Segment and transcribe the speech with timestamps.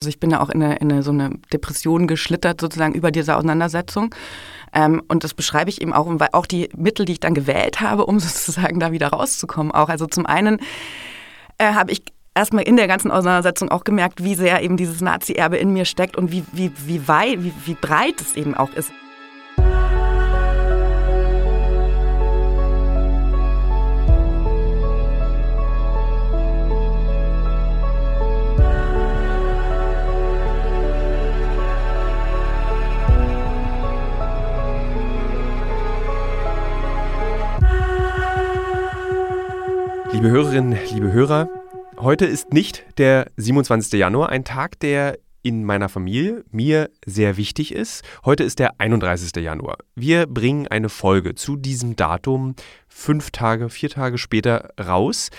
[0.00, 3.10] Also ich bin da auch in eine, in eine, so eine Depression geschlittert sozusagen über
[3.10, 4.14] diese Auseinandersetzung.
[4.72, 7.80] Ähm, und das beschreibe ich eben auch, weil auch die Mittel, die ich dann gewählt
[7.80, 9.88] habe, um sozusagen da wieder rauszukommen, auch.
[9.88, 10.60] Also zum einen
[11.58, 15.56] äh, habe ich erstmal in der ganzen Auseinandersetzung auch gemerkt, wie sehr eben dieses Nazi-Erbe
[15.56, 18.92] in mir steckt und wie, wie, wie weit, wie, wie breit es eben auch ist.
[40.18, 41.48] Liebe Hörerinnen, liebe Hörer,
[41.96, 43.92] heute ist nicht der 27.
[43.92, 48.02] Januar, ein Tag, der in meiner Familie mir sehr wichtig ist.
[48.24, 49.36] Heute ist der 31.
[49.36, 49.76] Januar.
[49.94, 52.56] Wir bringen eine Folge zu diesem Datum
[52.88, 55.30] fünf Tage, vier Tage später raus.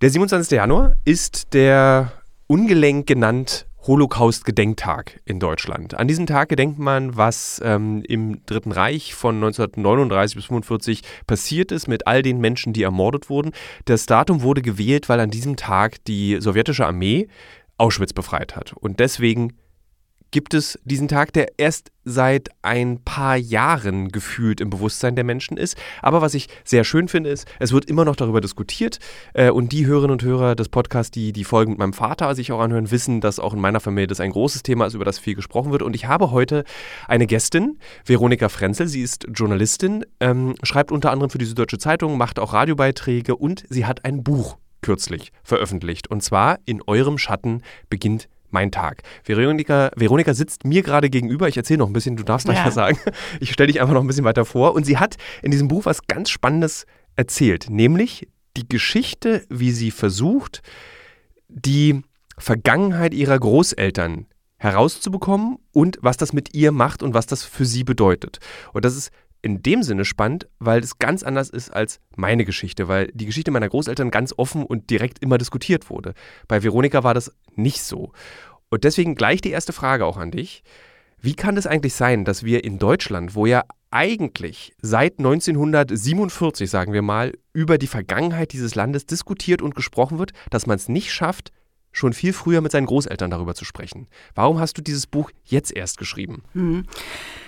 [0.00, 0.52] Der 27.
[0.52, 2.12] Januar ist der
[2.46, 5.94] ungelenk genannt Holocaust-Gedenktag in Deutschland.
[5.94, 11.72] An diesem Tag gedenkt man, was ähm, im Dritten Reich von 1939 bis 1945 passiert
[11.72, 13.52] ist mit all den Menschen, die ermordet wurden.
[13.84, 17.28] Das Datum wurde gewählt, weil an diesem Tag die sowjetische Armee
[17.76, 18.72] Auschwitz befreit hat.
[18.74, 19.54] Und deswegen
[20.32, 25.56] gibt es diesen Tag, der erst seit ein paar Jahren gefühlt im Bewusstsein der Menschen
[25.56, 25.76] ist.
[26.00, 28.98] Aber was ich sehr schön finde, ist, es wird immer noch darüber diskutiert.
[29.34, 32.50] Äh, und die Hörerinnen und Hörer des Podcasts, die die Folgen mit meinem Vater sich
[32.50, 35.20] auch anhören, wissen, dass auch in meiner Familie das ein großes Thema ist, über das
[35.20, 35.82] viel gesprochen wird.
[35.82, 36.64] Und ich habe heute
[37.06, 38.88] eine Gästin, Veronika Frenzel.
[38.88, 43.64] Sie ist Journalistin, ähm, schreibt unter anderem für die Süddeutsche Zeitung, macht auch Radiobeiträge und
[43.68, 46.10] sie hat ein Buch kürzlich veröffentlicht.
[46.10, 49.02] Und zwar In eurem Schatten beginnt mein Tag.
[49.24, 51.48] Veronika, Veronika sitzt mir gerade gegenüber.
[51.48, 52.66] Ich erzähle noch ein bisschen, du darfst gleich ja.
[52.66, 52.98] was sagen.
[53.40, 54.74] Ich stelle dich einfach noch ein bisschen weiter vor.
[54.74, 56.86] Und sie hat in diesem Buch was ganz Spannendes
[57.16, 60.62] erzählt, nämlich die Geschichte, wie sie versucht,
[61.48, 62.02] die
[62.38, 67.84] Vergangenheit ihrer Großeltern herauszubekommen und was das mit ihr macht und was das für sie
[67.84, 68.38] bedeutet.
[68.72, 69.10] Und das ist
[69.42, 73.50] in dem Sinne spannend, weil es ganz anders ist als meine Geschichte, weil die Geschichte
[73.50, 76.14] meiner Großeltern ganz offen und direkt immer diskutiert wurde.
[76.48, 78.12] Bei Veronika war das nicht so.
[78.70, 80.62] Und deswegen gleich die erste Frage auch an dich.
[81.20, 86.92] Wie kann es eigentlich sein, dass wir in Deutschland, wo ja eigentlich seit 1947, sagen
[86.92, 91.12] wir mal, über die Vergangenheit dieses Landes diskutiert und gesprochen wird, dass man es nicht
[91.12, 91.52] schafft,
[91.92, 94.08] schon viel früher mit seinen Großeltern darüber zu sprechen.
[94.34, 96.42] Warum hast du dieses Buch jetzt erst geschrieben?
[96.54, 96.86] Mhm.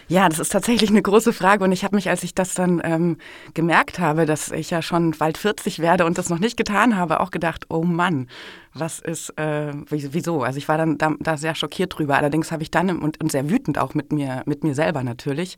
[0.07, 2.81] Ja, das ist tatsächlich eine große Frage und ich habe mich, als ich das dann
[2.85, 3.17] ähm,
[3.55, 7.21] gemerkt habe, dass ich ja schon bald 40 werde und das noch nicht getan habe,
[7.21, 8.29] auch gedacht, oh Mann,
[8.75, 10.43] was ist, äh, wieso?
[10.43, 12.17] Also ich war dann da, da sehr schockiert drüber.
[12.17, 15.57] Allerdings habe ich dann und, und, sehr wütend auch mit mir, mit mir selber natürlich.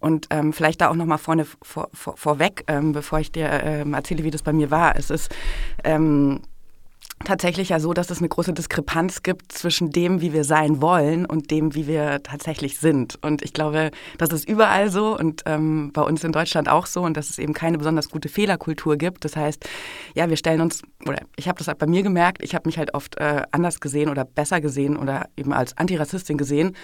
[0.00, 3.94] Und ähm, vielleicht da auch nochmal vorne vor, vor, vorweg, ähm, bevor ich dir ähm,
[3.94, 4.96] erzähle, wie das bei mir war.
[4.96, 5.34] Es ist
[5.84, 6.42] ähm,
[7.24, 11.26] tatsächlich ja so, dass es eine große Diskrepanz gibt zwischen dem, wie wir sein wollen
[11.26, 13.18] und dem, wie wir tatsächlich sind.
[13.22, 17.02] Und ich glaube, das ist überall so und ähm, bei uns in Deutschland auch so
[17.02, 19.24] und dass es eben keine besonders gute Fehlerkultur gibt.
[19.24, 19.68] Das heißt,
[20.14, 22.78] ja, wir stellen uns, oder ich habe das halt bei mir gemerkt, ich habe mich
[22.78, 26.74] halt oft äh, anders gesehen oder besser gesehen oder eben als Antirassistin gesehen,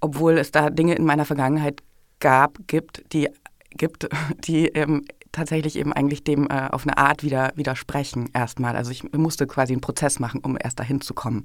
[0.00, 1.82] obwohl es da Dinge in meiner Vergangenheit
[2.18, 3.28] gab, gibt, die
[3.76, 4.08] gibt,
[4.44, 8.76] die ähm, tatsächlich eben eigentlich dem äh, auf eine Art wieder widersprechen erstmal.
[8.76, 11.44] Also ich musste quasi einen Prozess machen, um erst dahin zu kommen.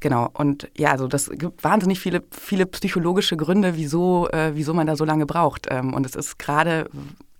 [0.00, 0.30] Genau.
[0.32, 4.96] Und ja, also das gibt wahnsinnig viele, viele psychologische Gründe, wieso, äh, wieso man da
[4.96, 5.66] so lange braucht.
[5.70, 6.88] Ähm, und es ist gerade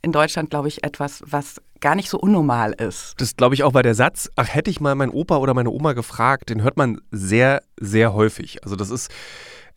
[0.03, 3.15] in Deutschland, glaube ich, etwas, was gar nicht so unnormal ist.
[3.19, 5.71] Das glaube ich auch, weil der Satz, ach, hätte ich mal meinen Opa oder meine
[5.71, 8.63] Oma gefragt, den hört man sehr, sehr häufig.
[8.65, 9.11] Also das ist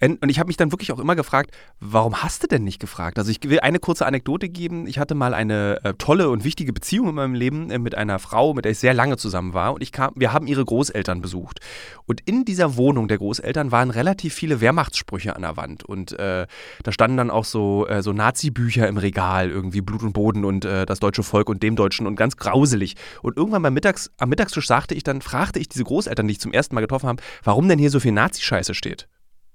[0.02, 3.20] und ich habe mich dann wirklich auch immer gefragt, warum hast du denn nicht gefragt?
[3.20, 4.88] Also ich will eine kurze Anekdote geben.
[4.88, 8.18] Ich hatte mal eine äh, tolle und wichtige Beziehung in meinem Leben äh, mit einer
[8.18, 9.74] Frau, mit der ich sehr lange zusammen war.
[9.74, 11.60] Und ich kam, wir haben ihre Großeltern besucht.
[12.06, 15.84] Und in dieser Wohnung der Großeltern waren relativ viele Wehrmachtssprüche an der Wand.
[15.84, 16.48] Und äh,
[16.82, 20.66] da standen dann auch so, äh, so Nazi-Bücher im Regal, irgendwie Blut und Boden und
[20.66, 22.96] äh, das deutsche Volk und dem Deutschen und ganz grauselig.
[23.22, 26.40] Und irgendwann beim Mittags, am Mittagstisch sagte ich dann, fragte ich diese Großeltern, die ich
[26.40, 29.08] zum ersten Mal getroffen habe, warum denn hier so viel Nazi-Scheiße steht.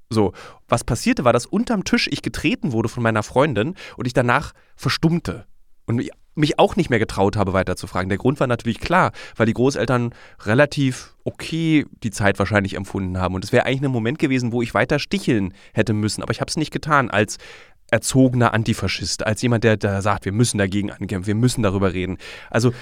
[0.08, 0.32] So,
[0.68, 4.52] was passierte war, dass unterm Tisch ich getreten wurde von meiner Freundin und ich danach
[4.76, 5.46] verstummte
[5.86, 8.08] und mich auch nicht mehr getraut habe, weiter zu fragen.
[8.08, 10.14] Der Grund war natürlich klar, weil die Großeltern
[10.44, 13.34] relativ okay die Zeit wahrscheinlich empfunden haben.
[13.34, 16.22] Und es wäre eigentlich ein Moment gewesen, wo ich weiter sticheln hätte müssen.
[16.22, 17.38] Aber ich habe es nicht getan als
[17.90, 22.18] erzogener Antifaschist, als jemand, der da sagt, wir müssen dagegen ankämpfen, wir müssen darüber reden.
[22.50, 22.72] Also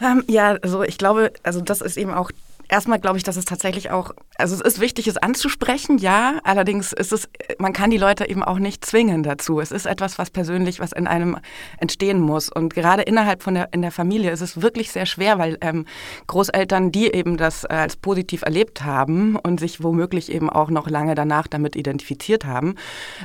[0.00, 2.30] ähm, ja, also ich glaube, also das ist eben auch
[2.68, 6.40] Erstmal glaube ich, dass es tatsächlich auch, also es ist wichtig, es anzusprechen, ja.
[6.44, 7.28] Allerdings ist es,
[7.58, 9.60] man kann die Leute eben auch nicht zwingen dazu.
[9.60, 11.38] Es ist etwas, was persönlich, was in einem
[11.78, 12.50] entstehen muss.
[12.50, 15.86] Und gerade innerhalb von der, in der Familie ist es wirklich sehr schwer, weil ähm,
[16.26, 20.88] Großeltern, die eben das äh, als positiv erlebt haben und sich womöglich eben auch noch
[20.88, 22.74] lange danach damit identifiziert haben,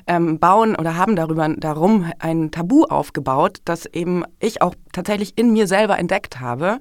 [0.07, 5.51] ähm, bauen oder haben darüber, darum ein Tabu aufgebaut, das eben ich auch tatsächlich in
[5.53, 6.79] mir selber entdeckt habe.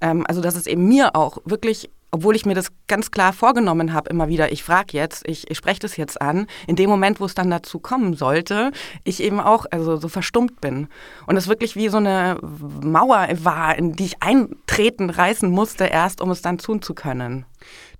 [0.00, 3.92] Ähm, also dass es eben mir auch wirklich obwohl ich mir das ganz klar vorgenommen
[3.92, 7.20] habe, immer wieder, ich frage jetzt, ich, ich spreche das jetzt an, in dem Moment,
[7.20, 8.72] wo es dann dazu kommen sollte,
[9.04, 10.88] ich eben auch also so verstummt bin.
[11.26, 12.38] Und es wirklich wie so eine
[12.82, 17.44] Mauer war, in die ich eintreten, reißen musste, erst um es dann tun zu können.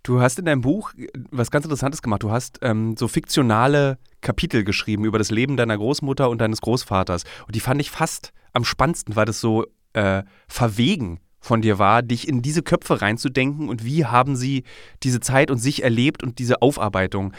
[0.03, 0.93] Du hast in deinem Buch
[1.31, 2.23] was ganz Interessantes gemacht.
[2.23, 7.25] Du hast ähm, so fiktionale Kapitel geschrieben über das Leben deiner Großmutter und deines Großvaters.
[7.47, 12.03] Und die fand ich fast am spannendsten, weil das so äh, verwegen von dir war,
[12.03, 14.63] dich in diese Köpfe reinzudenken und wie haben sie
[15.03, 17.33] diese Zeit und sich erlebt und diese Aufarbeitung.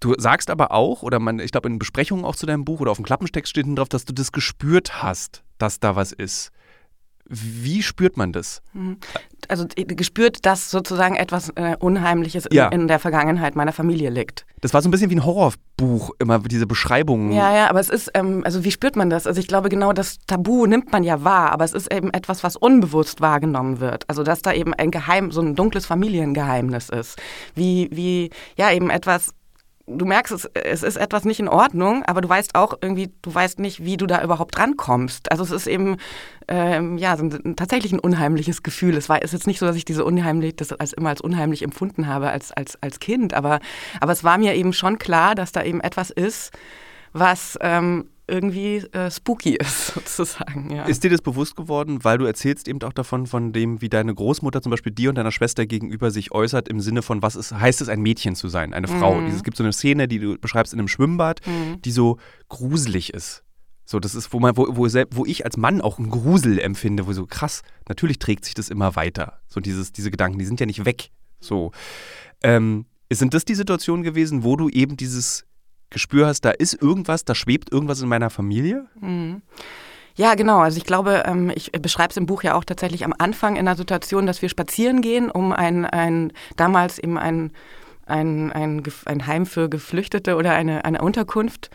[0.00, 2.90] Du sagst aber auch, oder man, ich glaube in Besprechungen auch zu deinem Buch oder
[2.90, 6.50] auf dem Klappentext steht drauf, dass du das gespürt hast, dass da was ist.
[7.28, 8.62] Wie spürt man das?
[8.72, 8.98] Mhm.
[9.48, 12.68] Also gespürt, dass sozusagen etwas äh, Unheimliches in, ja.
[12.68, 14.46] in, der Vergangenheit meiner Familie liegt.
[14.60, 17.32] Das war so ein bisschen wie ein Horrorbuch, immer diese Beschreibungen.
[17.32, 19.26] Ja, ja, aber es ist, ähm, also wie spürt man das?
[19.26, 22.42] Also ich glaube genau, das Tabu nimmt man ja wahr, aber es ist eben etwas,
[22.42, 24.08] was unbewusst wahrgenommen wird.
[24.08, 27.20] Also dass da eben ein Geheim, so ein dunkles Familiengeheimnis ist.
[27.54, 29.32] Wie, wie, ja, eben etwas,
[29.86, 33.34] du merkst, es, es ist etwas nicht in Ordnung, aber du weißt auch irgendwie, du
[33.34, 35.30] weißt nicht, wie du da überhaupt rankommst.
[35.30, 35.96] Also es ist eben
[36.48, 38.96] ähm, ja so ein, tatsächlich ein unheimliches Gefühl.
[38.96, 41.62] Es war ist jetzt nicht so, dass ich diese unheimlich, das als immer als unheimlich
[41.62, 43.60] empfunden habe als als als Kind, aber
[44.00, 46.52] aber es war mir eben schon klar, dass da eben etwas ist,
[47.12, 50.70] was ähm, irgendwie äh, spooky ist, sozusagen.
[50.70, 50.84] Ja.
[50.84, 54.14] Ist dir das bewusst geworden, weil du erzählst eben auch davon, von dem, wie deine
[54.14, 57.52] Großmutter zum Beispiel dir und deiner Schwester gegenüber sich äußert, im Sinne von, was ist,
[57.52, 59.14] heißt es, ein Mädchen zu sein, eine Frau?
[59.14, 59.28] Mhm.
[59.28, 61.80] Es gibt so eine Szene, die du beschreibst in einem Schwimmbad, mhm.
[61.82, 62.18] die so
[62.48, 63.42] gruselig ist.
[63.88, 67.06] So, das ist, wo man, wo, wo, wo ich als Mann auch einen Grusel empfinde,
[67.06, 69.40] wo so krass, natürlich trägt sich das immer weiter.
[69.46, 71.10] So dieses, diese Gedanken, die sind ja nicht weg.
[71.38, 71.70] So.
[72.42, 75.46] Ähm, sind das die Situationen gewesen, wo du eben dieses
[75.96, 78.84] Gespür hast, da ist irgendwas, da schwebt irgendwas in meiner Familie?
[79.00, 79.40] Mhm.
[80.14, 80.58] Ja, genau.
[80.58, 83.64] Also ich glaube, ähm, ich beschreibe es im Buch ja auch tatsächlich am Anfang in
[83.64, 87.50] der Situation, dass wir spazieren gehen, um ein, ein damals eben ein,
[88.04, 91.70] ein, ein, ein Heim für Geflüchtete oder eine, eine Unterkunft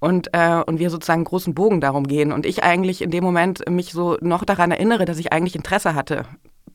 [0.00, 2.30] und, äh, und wir sozusagen großen Bogen darum gehen.
[2.30, 5.94] Und ich eigentlich in dem Moment mich so noch daran erinnere, dass ich eigentlich Interesse
[5.94, 6.26] hatte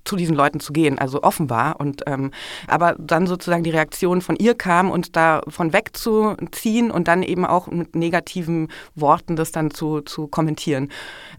[0.08, 1.80] zu diesen Leuten zu gehen, also offen war.
[1.80, 2.32] Und ähm,
[2.68, 7.68] aber dann sozusagen die Reaktion von ihr kam und davon wegzuziehen und dann eben auch
[7.68, 10.90] mit negativen Worten das dann zu, zu kommentieren.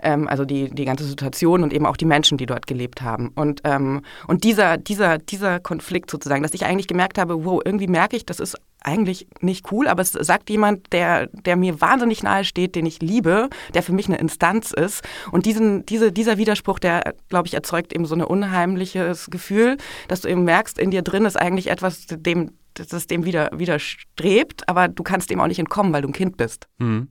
[0.00, 3.30] Ähm, also die, die ganze Situation und eben auch die Menschen, die dort gelebt haben.
[3.34, 7.88] Und, ähm, und dieser, dieser, dieser Konflikt sozusagen, dass ich eigentlich gemerkt habe, wow, irgendwie
[7.88, 12.22] merke ich, das ist eigentlich nicht cool, aber es sagt jemand, der, der mir wahnsinnig
[12.22, 15.02] nahe steht, den ich liebe, der für mich eine Instanz ist.
[15.32, 19.76] Und diesen, diese, dieser Widerspruch, der, glaube ich, erzeugt eben so ein unheimliches Gefühl,
[20.06, 24.68] dass du eben merkst, in dir drin ist eigentlich etwas, dem, das dem wieder, widerstrebt,
[24.68, 26.68] aber du kannst dem auch nicht entkommen, weil du ein Kind bist.
[26.78, 27.08] Hm.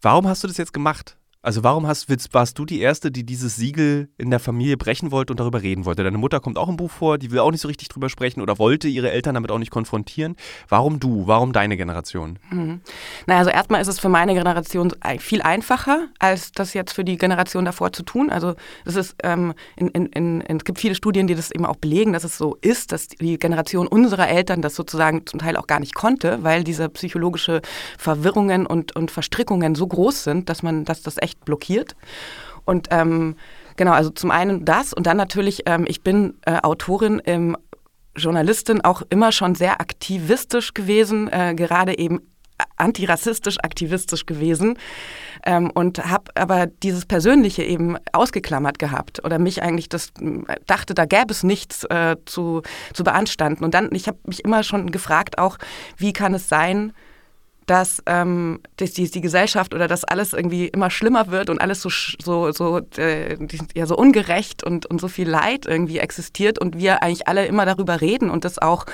[0.00, 1.17] Warum hast du das jetzt gemacht?
[1.40, 5.32] Also warum hast, warst du die Erste, die dieses Siegel in der Familie brechen wollte
[5.32, 6.02] und darüber reden wollte?
[6.02, 8.40] Deine Mutter kommt auch im Buch vor, die will auch nicht so richtig drüber sprechen
[8.40, 10.34] oder wollte ihre Eltern damit auch nicht konfrontieren.
[10.68, 11.28] Warum du?
[11.28, 12.40] Warum deine Generation?
[12.50, 12.80] Mhm.
[13.26, 17.16] Naja, also erstmal ist es für meine Generation viel einfacher, als das jetzt für die
[17.16, 18.30] Generation davor zu tun.
[18.30, 21.76] Also es ist, ähm, in, in, in, es gibt viele Studien, die das eben auch
[21.76, 25.68] belegen, dass es so ist, dass die Generation unserer Eltern das sozusagen zum Teil auch
[25.68, 27.62] gar nicht konnte, weil diese psychologische
[27.96, 31.94] Verwirrungen und, und Verstrickungen so groß sind, dass man, dass das echt echt blockiert.
[32.64, 33.36] Und ähm,
[33.76, 37.56] genau, also zum einen das und dann natürlich, ähm, ich bin äh, Autorin im
[38.16, 42.20] Journalistin auch immer schon sehr aktivistisch gewesen, äh, gerade eben
[42.76, 44.78] antirassistisch aktivistisch gewesen
[45.44, 50.12] ähm, und habe aber dieses Persönliche eben ausgeklammert gehabt oder mich eigentlich das
[50.66, 53.64] dachte, da gäbe es nichts äh, zu, zu beanstanden.
[53.64, 55.56] Und dann, ich habe mich immer schon gefragt auch,
[55.96, 56.92] wie kann es sein,
[57.68, 61.82] dass, ähm, dass die, die, Gesellschaft oder dass alles irgendwie immer schlimmer wird und alles
[61.82, 63.36] so, so, so, äh,
[63.74, 67.66] ja, so ungerecht und, und so viel Leid irgendwie existiert und wir eigentlich alle immer
[67.66, 68.86] darüber reden und das auch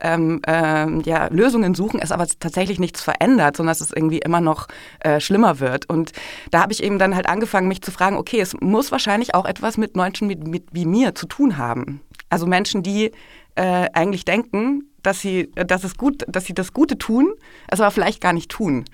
[0.00, 4.40] ähm, ähm, ja, Lösungen suchen, es aber tatsächlich nichts verändert, sondern dass es irgendwie immer
[4.40, 4.68] noch
[5.00, 5.88] äh, schlimmer wird.
[5.88, 6.12] Und
[6.50, 9.44] da habe ich eben dann halt angefangen, mich zu fragen, okay, es muss wahrscheinlich auch
[9.44, 12.00] etwas mit Menschen mit, mit, wie mir zu tun haben.
[12.30, 13.12] Also Menschen, die
[13.54, 17.32] äh, eigentlich denken, dass sie, dass es gut, dass sie das Gute tun,
[17.68, 18.84] es aber vielleicht gar nicht tun.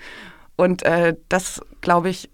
[0.56, 2.28] Und äh, das, glaube ich,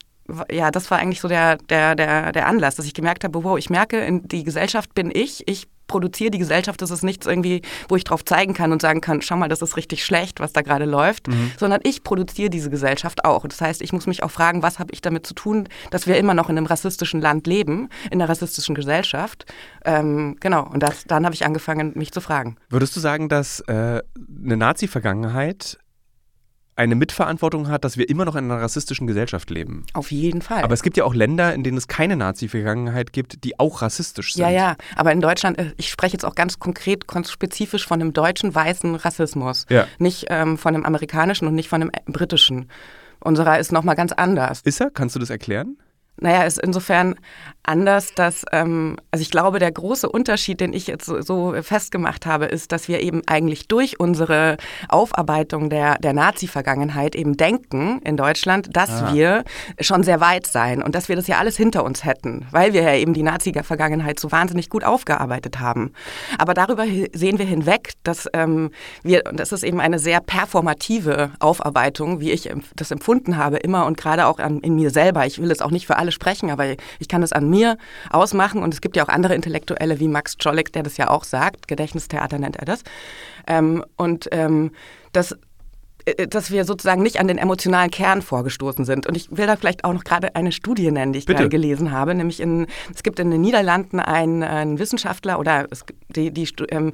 [0.51, 3.57] ja, das war eigentlich so der, der, der, der Anlass, dass ich gemerkt habe, wow,
[3.57, 7.63] ich merke, in die Gesellschaft bin ich, ich produziere die Gesellschaft, das ist nichts irgendwie,
[7.89, 10.53] wo ich drauf zeigen kann und sagen kann, schau mal, das ist richtig schlecht, was
[10.53, 11.53] da gerade läuft, mhm.
[11.59, 13.47] sondern ich produziere diese Gesellschaft auch.
[13.47, 16.17] Das heißt, ich muss mich auch fragen, was habe ich damit zu tun, dass wir
[16.17, 19.47] immer noch in einem rassistischen Land leben, in einer rassistischen Gesellschaft.
[19.85, 22.57] Ähm, genau, und das, dann habe ich angefangen, mich zu fragen.
[22.69, 24.03] Würdest du sagen, dass äh,
[24.45, 25.79] eine Nazi-Vergangenheit
[26.77, 29.87] eine Mitverantwortung hat, dass wir immer noch in einer rassistischen Gesellschaft leben.
[29.95, 30.63] Auf jeden Fall.
[30.63, 34.35] Aber es gibt ja auch Länder, in denen es keine Nazi-Vergangenheit gibt, die auch rassistisch
[34.35, 34.43] sind.
[34.43, 34.77] Ja, ja.
[34.95, 38.55] Aber in Deutschland, äh, ich spreche jetzt auch ganz konkret, ganz spezifisch von einem deutschen
[38.55, 39.67] weißen Rassismus.
[39.71, 39.87] Ja.
[39.99, 42.69] Nicht ähm, von einem amerikanischen und nicht von einem britischen.
[43.21, 44.61] Unserer ist nochmal ganz anders.
[44.63, 44.91] Ist er?
[44.91, 45.79] Kannst du das erklären?
[46.19, 47.17] Naja, ist insofern
[47.67, 52.27] anders, dass, ähm, also ich glaube, der große Unterschied, den ich jetzt so, so, festgemacht
[52.27, 54.57] habe, ist, dass wir eben eigentlich durch unsere
[54.89, 59.13] Aufarbeitung der, der Nazi-Vergangenheit eben denken in Deutschland, dass ah.
[59.13, 59.45] wir
[59.81, 62.83] schon sehr weit seien und dass wir das ja alles hinter uns hätten, weil wir
[62.83, 65.93] ja eben die Nazi-Vergangenheit so wahnsinnig gut aufgearbeitet haben.
[66.39, 68.71] Aber darüber sehen wir hinweg, dass ähm,
[69.03, 73.87] wir, und das ist eben eine sehr performative Aufarbeitung, wie ich das empfunden habe, immer
[73.87, 75.27] und gerade auch an, in mir selber.
[75.27, 77.77] Ich will es auch nicht für alle alle sprechen, aber ich kann das an mir
[78.11, 81.25] ausmachen und es gibt ja auch andere Intellektuelle wie Max Czolek, der das ja auch
[81.25, 82.83] sagt, Gedächtnistheater nennt er das.
[83.49, 84.71] Ähm, und ähm,
[85.13, 85.37] das
[86.05, 89.07] äh, dass wir sozusagen nicht an den emotionalen Kern vorgestoßen sind.
[89.09, 91.39] Und ich will da vielleicht auch noch gerade eine Studie nennen, die ich Bitte.
[91.39, 92.15] gerade gelesen habe.
[92.15, 96.93] Nämlich in, es gibt in den Niederlanden einen, einen Wissenschaftler oder es, die, die ähm,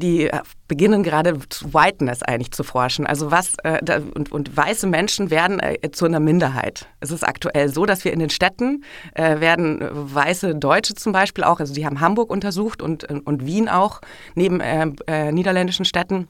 [0.00, 3.06] die äh, beginnen gerade zu Whiteness eigentlich zu forschen.
[3.06, 6.88] Also was äh, da, und, und, weiße Menschen werden äh, zu einer Minderheit.
[6.98, 11.44] Es ist aktuell so, dass wir in den Städten äh, werden weiße Deutsche zum Beispiel
[11.44, 14.00] auch, also die haben Hamburg untersucht und, und Wien auch
[14.34, 16.26] neben äh, äh, niederländischen Städten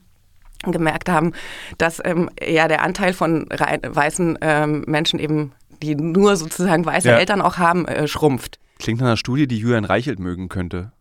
[0.64, 1.32] gemerkt haben,
[1.78, 7.16] dass ähm, ja der Anteil von weißen ähm, Menschen eben, die nur sozusagen weiße ja.
[7.16, 8.58] Eltern auch haben, schrumpft.
[8.78, 10.92] Klingt nach einer Studie, die Julian Reichelt mögen könnte.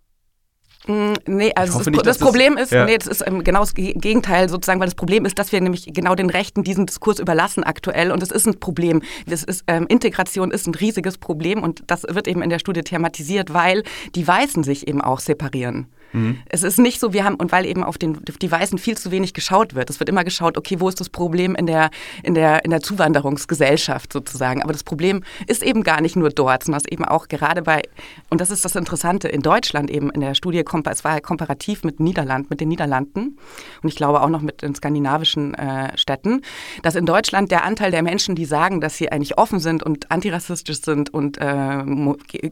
[0.89, 2.83] Mm, nee, also das, nicht, das Problem ist, ja.
[2.83, 5.85] nee, das ist ähm, genau das Gegenteil sozusagen, weil das Problem ist, dass wir nämlich
[5.93, 9.03] genau den Rechten diesen Diskurs überlassen aktuell und es ist ein Problem.
[9.27, 12.81] Das ist, ähm, Integration ist ein riesiges Problem und das wird eben in der Studie
[12.81, 13.83] thematisiert, weil
[14.15, 15.85] die Weißen sich eben auch separieren.
[16.13, 16.39] Mhm.
[16.47, 18.97] Es ist nicht so, wir haben, und weil eben auf, den, auf die Weißen viel
[18.97, 19.89] zu wenig geschaut wird.
[19.89, 21.89] Es wird immer geschaut, okay, wo ist das Problem in der,
[22.23, 24.63] in der, in der Zuwanderungsgesellschaft sozusagen.
[24.63, 27.81] Aber das Problem ist eben gar nicht nur dort, sondern es eben auch gerade bei,
[28.29, 31.99] und das ist das Interessante, in Deutschland eben in der Studie, es war komparativ mit
[31.99, 33.37] Niederland, mit den Niederlanden
[33.83, 36.41] und ich glaube auch noch mit den skandinavischen äh, Städten,
[36.83, 40.11] dass in Deutschland der Anteil der Menschen, die sagen, dass sie eigentlich offen sind und
[40.11, 41.83] antirassistisch sind und äh,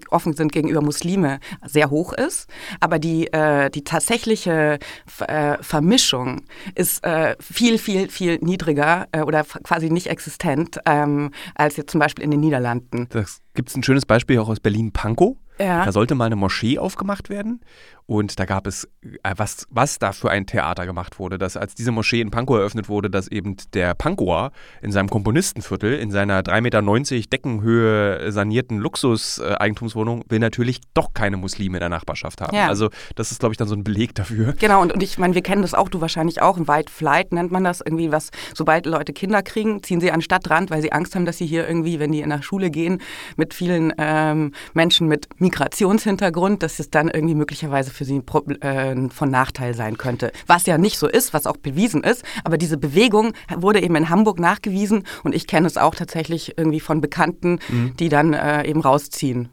[0.10, 2.48] offen sind gegenüber Muslime, sehr hoch ist.
[2.80, 4.80] Aber die äh, äh, die tatsächliche
[5.20, 6.42] äh, Vermischung
[6.76, 12.00] ist äh, viel, viel, viel niedriger äh, oder quasi nicht existent ähm, als jetzt zum
[12.00, 13.08] Beispiel in den Niederlanden.
[13.10, 13.24] Da
[13.54, 15.38] gibt es ein schönes Beispiel auch aus Berlin-Pankow.
[15.60, 15.86] Ja.
[15.86, 17.62] Da sollte mal eine Moschee aufgemacht werden
[18.08, 18.86] und da gab es,
[19.24, 22.58] äh, was, was da für ein Theater gemacht wurde, dass als diese Moschee in Pankow
[22.58, 28.78] eröffnet wurde, dass eben der Pankower in seinem Komponistenviertel, in seiner 3,90 Meter Deckenhöhe sanierten
[28.78, 32.56] Luxus-Eigentumswohnung, will natürlich doch keine Muslime in der Nachbarschaft haben.
[32.56, 32.68] Ja.
[32.68, 34.54] Also das ist, glaube ich, dann so ein Beleg dafür.
[34.58, 37.34] Genau, und, und ich meine, wir kennen das auch, du wahrscheinlich auch, ein White Flight
[37.34, 40.82] nennt man das irgendwie, was, sobald Leute Kinder kriegen, ziehen sie an den Stadtrand, weil
[40.82, 43.02] sie Angst haben, dass sie hier irgendwie, wenn die in der Schule gehen,
[43.36, 48.22] mit vielen ähm, Menschen mit Migrationshintergrund, dass es dann irgendwie möglicherweise für sie
[48.62, 50.32] äh, von Nachteil sein könnte.
[50.46, 54.10] Was ja nicht so ist, was auch bewiesen ist, aber diese Bewegung wurde eben in
[54.10, 57.96] Hamburg nachgewiesen und ich kenne es auch tatsächlich irgendwie von Bekannten, mhm.
[57.98, 59.50] die dann äh, eben rausziehen.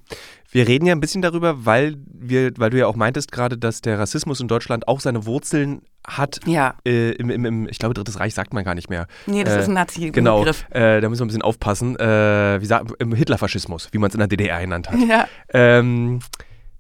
[0.55, 3.81] Wir reden ja ein bisschen darüber, weil, wir, weil du ja auch meintest gerade, dass
[3.81, 6.39] der Rassismus in Deutschland auch seine Wurzeln hat.
[6.47, 6.77] Ja.
[6.87, 9.09] Äh, im, im, im, ich glaube, Drittes Reich sagt man gar nicht mehr.
[9.27, 10.15] Nee, das äh, ist ein Nazi-Begriff.
[10.15, 11.97] Genau, äh, da müssen wir ein bisschen aufpassen.
[11.99, 14.99] Äh, wie sagt, Im Hitlerfaschismus, wie man es in der DDR genannt hat.
[15.05, 15.27] Ja.
[15.53, 16.21] Ähm,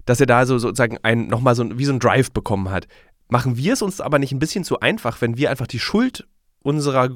[0.05, 2.87] dass er da so sozusagen ein, nochmal so wie so ein Drive bekommen hat.
[3.29, 6.27] Machen wir es uns aber nicht ein bisschen zu einfach, wenn wir einfach die Schuld
[6.63, 7.11] unserer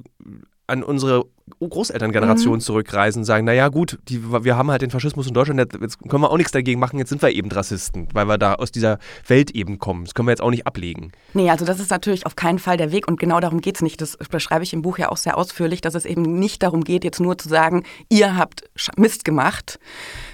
[0.69, 1.25] an unsere
[1.61, 2.61] Großelterngeneration mhm.
[2.61, 6.23] zurückreisen und sagen, naja gut, die, wir haben halt den Faschismus in Deutschland, jetzt können
[6.23, 8.99] wir auch nichts dagegen machen, jetzt sind wir eben Rassisten, weil wir da aus dieser
[9.27, 10.05] Welt eben kommen.
[10.05, 11.13] Das können wir jetzt auch nicht ablegen.
[11.33, 13.83] Nee, also das ist natürlich auf keinen Fall der Weg und genau darum geht es
[13.83, 14.03] nicht.
[14.03, 17.03] Das beschreibe ich im Buch ja auch sehr ausführlich, dass es eben nicht darum geht,
[17.03, 19.79] jetzt nur zu sagen, ihr habt Mist gemacht,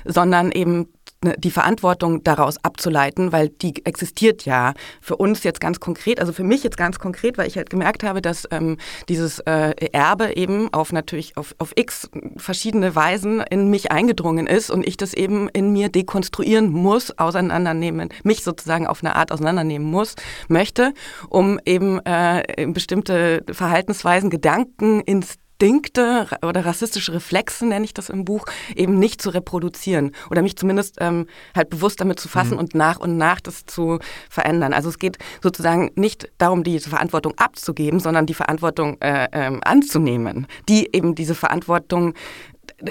[0.04, 0.88] sondern eben
[1.38, 6.44] die Verantwortung daraus abzuleiten, weil die existiert ja für uns jetzt ganz konkret, also für
[6.44, 8.76] mich jetzt ganz konkret, weil ich halt gemerkt habe, dass ähm,
[9.08, 14.70] dieses äh, Erbe eben auf natürlich auf, auf x verschiedene Weisen in mich eingedrungen ist
[14.70, 19.88] und ich das eben in mir dekonstruieren muss, auseinandernehmen, mich sozusagen auf eine Art auseinandernehmen
[19.88, 20.14] muss,
[20.48, 20.92] möchte,
[21.28, 28.24] um eben äh, bestimmte Verhaltensweisen, Gedanken ins Instinkte oder rassistische Reflexe, nenne ich das im
[28.24, 28.44] Buch,
[28.76, 32.58] eben nicht zu reproduzieren oder mich zumindest ähm, halt bewusst damit zu fassen mhm.
[32.58, 34.74] und nach und nach das zu verändern.
[34.74, 40.46] Also es geht sozusagen nicht darum, die Verantwortung abzugeben, sondern die Verantwortung äh, ähm, anzunehmen,
[40.68, 42.12] die eben diese Verantwortung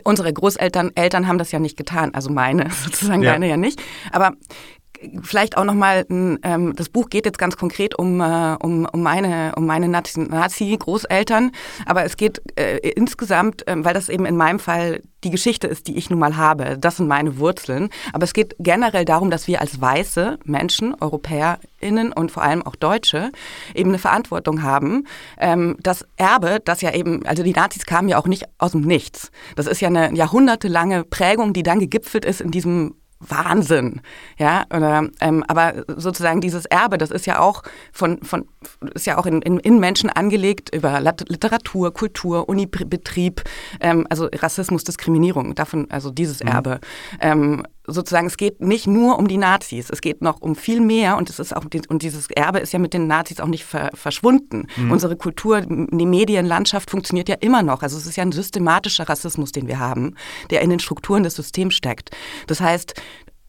[0.04, 3.34] unsere Großeltern Eltern haben das ja nicht getan, also meine sozusagen, ja.
[3.34, 3.82] deine ja nicht.
[4.12, 4.32] Aber
[5.22, 9.54] vielleicht auch nochmal, ähm, das Buch geht jetzt ganz konkret um, äh, um, um meine,
[9.56, 11.52] um meine Nazi-Großeltern,
[11.86, 15.88] aber es geht äh, insgesamt, äh, weil das eben in meinem Fall die Geschichte ist,
[15.88, 16.78] die ich nun mal habe.
[16.78, 17.90] Das sind meine Wurzeln.
[18.12, 22.76] Aber es geht generell darum, dass wir als weiße Menschen, EuropäerInnen und vor allem auch
[22.76, 23.32] Deutsche,
[23.74, 25.08] eben eine Verantwortung haben.
[25.38, 28.82] Ähm, das Erbe, das ja eben, also die Nazis kamen ja auch nicht aus dem
[28.82, 29.32] Nichts.
[29.56, 32.96] Das ist ja eine jahrhundertelange Prägung, die dann gegipfelt ist in diesem
[33.28, 34.02] Wahnsinn,
[34.38, 38.48] ja, oder, ähm, aber sozusagen dieses Erbe, das ist ja auch von, von
[38.94, 43.44] ist ja auch in, in, in Menschen angelegt über Literatur, Kultur, Unibetrieb,
[43.80, 46.50] ähm, also Rassismus, Diskriminierung, davon, also dieses mhm.
[46.50, 46.80] Erbe.
[47.20, 51.18] Ähm, sozusagen, es geht nicht nur um die Nazis, es geht noch um viel mehr
[51.18, 53.90] und es ist auch und dieses Erbe ist ja mit den Nazis auch nicht ver,
[53.94, 54.68] verschwunden.
[54.78, 54.92] Mhm.
[54.92, 57.84] Unsere Kultur, die Medienlandschaft funktioniert ja immer noch.
[57.84, 60.16] Also es ist ja ein systematischer Rassismus, den wir haben,
[60.50, 62.12] der in den Strukturen des Systems steckt.
[62.48, 62.94] Das heißt,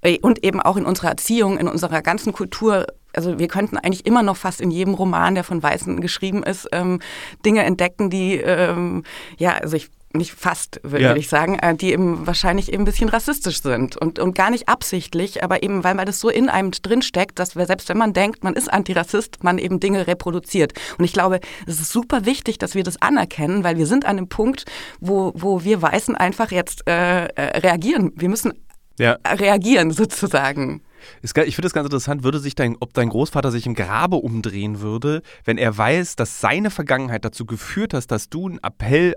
[0.03, 2.87] äh, und eben auch in unserer Erziehung, in unserer ganzen Kultur
[3.17, 6.69] also wir könnten eigentlich immer noch fast in jedem Roman, der von Weißen geschrieben ist,
[6.73, 7.01] ähm,
[7.45, 9.05] Dinge entdecken, die, ähm,
[9.39, 11.17] ja, also ich nicht fast, würde ja.
[11.17, 14.69] ich sagen, äh, die eben wahrscheinlich eben ein bisschen rassistisch sind und, und gar nicht
[14.69, 18.13] absichtlich, aber eben, weil man das so in einem drinsteckt, dass wir, selbst wenn man
[18.13, 20.73] denkt, man ist Antirassist, man eben Dinge reproduziert.
[20.99, 24.19] Und ich glaube, es ist super wichtig, dass wir das anerkennen, weil wir sind an
[24.19, 24.65] einem Punkt,
[25.01, 28.13] wo, wo wir Weißen einfach jetzt äh, äh reagieren.
[28.17, 28.53] Wir müssen
[28.99, 29.19] ja.
[29.27, 30.83] reagieren sozusagen.
[31.23, 34.81] Ich finde das ganz interessant, würde sich dein, ob dein Großvater sich im Grabe umdrehen
[34.81, 39.15] würde, wenn er weiß, dass seine Vergangenheit dazu geführt hat, dass du einen Appell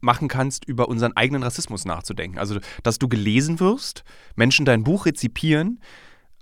[0.00, 2.38] machen kannst, über unseren eigenen Rassismus nachzudenken.
[2.38, 4.04] Also, dass du gelesen wirst,
[4.36, 5.80] Menschen dein Buch rezipieren,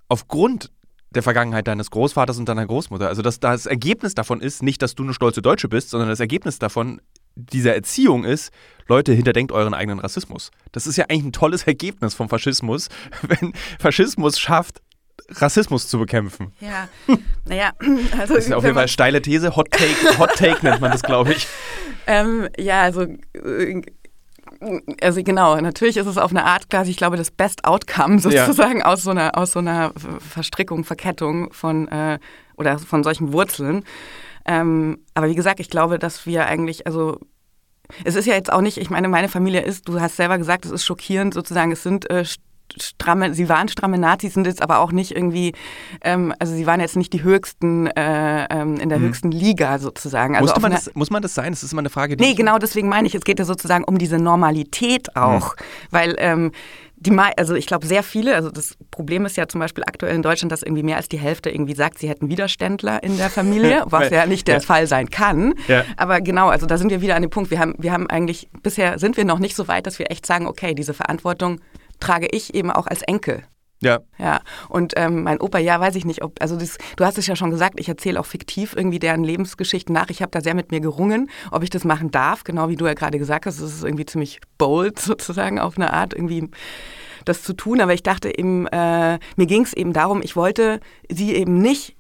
[0.09, 0.71] aufgrund
[1.11, 3.09] der Vergangenheit deines Großvaters und deiner Großmutter.
[3.09, 6.21] Also, dass das Ergebnis davon ist, nicht, dass du eine stolze Deutsche bist, sondern das
[6.21, 7.01] Ergebnis davon
[7.37, 8.51] dieser Erziehung ist,
[8.89, 10.51] Leute, hinterdenkt euren eigenen Rassismus.
[10.73, 12.89] Das ist ja eigentlich ein tolles Ergebnis vom Faschismus,
[13.23, 14.81] wenn Faschismus schafft,
[15.31, 16.53] Rassismus zu bekämpfen.
[16.61, 16.89] Ja,
[17.45, 17.73] naja,
[18.19, 18.35] also.
[18.35, 19.57] Das ist auf jeden Fall eine steile These.
[19.57, 21.47] Hot Take, Hot Take nennt man das, glaube ich.
[22.09, 23.03] Ähm, ja, also.
[23.03, 23.83] Äh,
[25.01, 28.79] also genau, natürlich ist es auf eine Art quasi, ich glaube, das Best Outcome sozusagen
[28.79, 28.85] ja.
[28.87, 32.21] aus so einer aus so einer Verstrickung, Verkettung von äh,
[32.57, 33.85] oder von solchen Wurzeln.
[34.47, 37.19] Ähm, aber wie gesagt, ich glaube, dass wir eigentlich, also
[38.05, 40.65] es ist ja jetzt auch nicht, ich meine, meine Familie ist, du hast selber gesagt,
[40.65, 42.25] es ist schockierend sozusagen, es sind äh,
[42.81, 45.53] stramme, sie waren stramme Nazis, sind jetzt aber auch nicht irgendwie,
[46.03, 49.05] ähm, also sie waren jetzt nicht die höchsten, äh, ähm, in der mhm.
[49.05, 50.37] höchsten Liga sozusagen.
[50.37, 51.53] Also man das, muss man das sein?
[51.53, 52.25] Das ist immer eine Frage, die.
[52.25, 55.61] Nee, genau deswegen meine ich, es geht ja sozusagen um diese Normalität auch, mhm.
[55.91, 56.53] weil ähm,
[56.99, 60.23] die, also ich glaube sehr viele, also das Problem ist ja zum Beispiel aktuell in
[60.23, 63.85] Deutschland, dass irgendwie mehr als die Hälfte irgendwie sagt, sie hätten Widerständler in der Familie,
[63.91, 64.61] was ja nicht der ja.
[64.61, 65.55] Fall sein kann.
[65.69, 65.85] Ja.
[65.97, 68.49] Aber genau, also da sind wir wieder an dem Punkt, wir haben, wir haben eigentlich,
[68.63, 71.61] bisher sind wir noch nicht so weit, dass wir echt sagen, okay, diese Verantwortung
[72.01, 73.43] trage ich eben auch als Enkel.
[73.83, 74.01] Ja.
[74.19, 74.41] Ja.
[74.69, 77.37] Und ähm, mein Opa, ja, weiß ich nicht, ob, also das, du hast es ja
[77.37, 80.09] schon gesagt, ich erzähle auch fiktiv irgendwie deren Lebensgeschichten nach.
[80.09, 82.87] Ich habe da sehr mit mir gerungen, ob ich das machen darf, genau wie du
[82.87, 83.61] ja gerade gesagt hast.
[83.61, 86.49] Das ist irgendwie ziemlich bold sozusagen auf eine Art, irgendwie
[87.27, 87.81] das zu tun.
[87.81, 90.81] Aber ich dachte eben, äh, mir ging es eben darum, ich wollte
[91.11, 91.96] sie eben nicht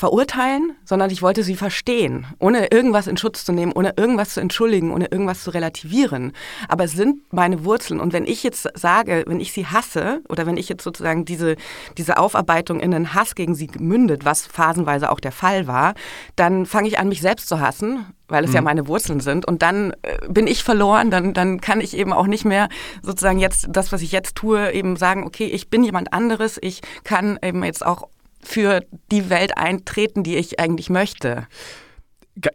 [0.00, 4.40] verurteilen, sondern ich wollte sie verstehen, ohne irgendwas in Schutz zu nehmen, ohne irgendwas zu
[4.40, 6.32] entschuldigen, ohne irgendwas zu relativieren.
[6.68, 8.00] Aber es sind meine Wurzeln.
[8.00, 11.56] Und wenn ich jetzt sage, wenn ich sie hasse oder wenn ich jetzt sozusagen diese,
[11.98, 15.92] diese Aufarbeitung in einen Hass gegen sie mündet, was phasenweise auch der Fall war,
[16.34, 18.54] dann fange ich an, mich selbst zu hassen weil es mhm.
[18.54, 19.44] ja meine Wurzeln sind.
[19.44, 22.68] Und dann äh, bin ich verloren, dann, dann kann ich eben auch nicht mehr
[23.02, 26.80] sozusagen jetzt das, was ich jetzt tue, eben sagen, okay, ich bin jemand anderes, ich
[27.02, 28.06] kann eben jetzt auch
[28.42, 31.46] für die Welt eintreten, die ich eigentlich möchte.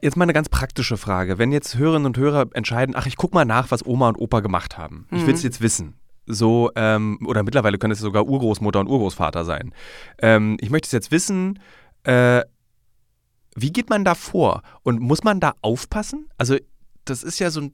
[0.01, 1.37] Jetzt mal eine ganz praktische Frage.
[1.37, 4.39] Wenn jetzt Hörerinnen und Hörer entscheiden, ach, ich gucke mal nach, was Oma und Opa
[4.39, 5.07] gemacht haben.
[5.11, 5.47] Ich will es mhm.
[5.47, 5.95] jetzt wissen.
[6.27, 9.73] So, ähm, oder mittlerweile können es sogar Urgroßmutter und Urgroßvater sein.
[10.19, 11.59] Ähm, ich möchte es jetzt wissen,
[12.03, 12.41] äh,
[13.55, 14.63] wie geht man da vor?
[14.81, 16.27] Und muss man da aufpassen?
[16.37, 16.57] Also,
[17.05, 17.73] das ist ja so ein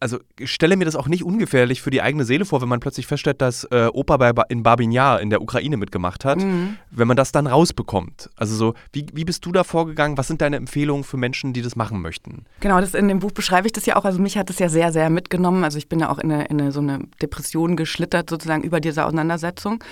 [0.00, 2.80] also ich stelle mir das auch nicht ungefährlich für die eigene Seele vor, wenn man
[2.80, 6.76] plötzlich feststellt, dass äh, Opa bei ba in Babinjar in der Ukraine mitgemacht hat, mhm.
[6.90, 8.30] wenn man das dann rausbekommt.
[8.36, 10.16] Also so, wie, wie bist du da vorgegangen?
[10.16, 12.44] Was sind deine Empfehlungen für Menschen, die das machen möchten?
[12.60, 14.04] Genau, das in dem Buch beschreibe ich das ja auch.
[14.04, 15.64] Also mich hat das ja sehr, sehr mitgenommen.
[15.64, 18.80] Also ich bin ja auch in, eine, in eine, so eine Depression geschlittert sozusagen über
[18.80, 19.82] diese Auseinandersetzung.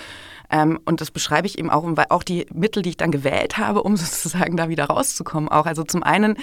[0.50, 3.58] Ähm, und das beschreibe ich eben auch, weil auch die Mittel, die ich dann gewählt
[3.58, 5.66] habe, um sozusagen da wieder rauszukommen, auch.
[5.66, 6.36] Also zum einen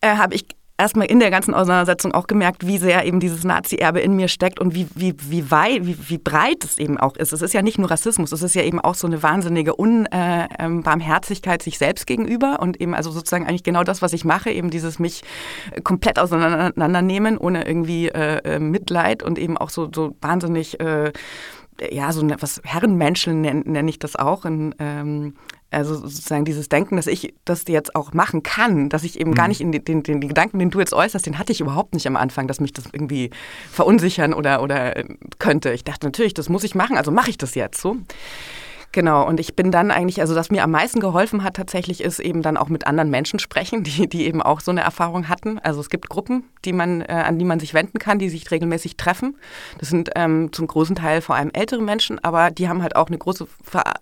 [0.00, 0.46] äh, habe ich
[0.82, 4.60] erstmal in der ganzen Auseinandersetzung auch gemerkt, wie sehr eben dieses Nazi-Erbe in mir steckt
[4.60, 7.32] und wie, wie, wie weit, wie, wie breit es eben auch ist.
[7.32, 11.62] Es ist ja nicht nur Rassismus, es ist ja eben auch so eine wahnsinnige Unbarmherzigkeit
[11.62, 14.70] äh, sich selbst gegenüber und eben also sozusagen eigentlich genau das, was ich mache, eben
[14.70, 15.22] dieses mich
[15.84, 21.12] komplett auseinandernehmen, ohne irgendwie äh, äh Mitleid und eben auch so, so wahnsinnig äh,
[21.90, 25.34] ja, so eine, was Herrenmenschen nenne nenn ich das auch, in, ähm,
[25.72, 29.34] also sozusagen dieses Denken, dass ich das jetzt auch machen kann, dass ich eben mhm.
[29.34, 31.94] gar nicht in den, den, den, Gedanken, den du jetzt äußerst, den hatte ich überhaupt
[31.94, 33.30] nicht am Anfang, dass mich das irgendwie
[33.70, 35.04] verunsichern oder, oder äh,
[35.38, 35.72] könnte.
[35.72, 37.96] Ich dachte natürlich, das muss ich machen, also mache ich das jetzt so.
[38.92, 42.20] Genau, und ich bin dann eigentlich, also was mir am meisten geholfen hat tatsächlich, ist
[42.20, 45.58] eben dann auch mit anderen Menschen sprechen, die, die eben auch so eine Erfahrung hatten.
[45.58, 48.50] Also es gibt Gruppen, die man, äh, an die man sich wenden kann, die sich
[48.50, 49.36] regelmäßig treffen.
[49.78, 53.06] Das sind ähm, zum großen Teil vor allem ältere Menschen, aber die haben halt auch
[53.06, 53.94] eine große Ver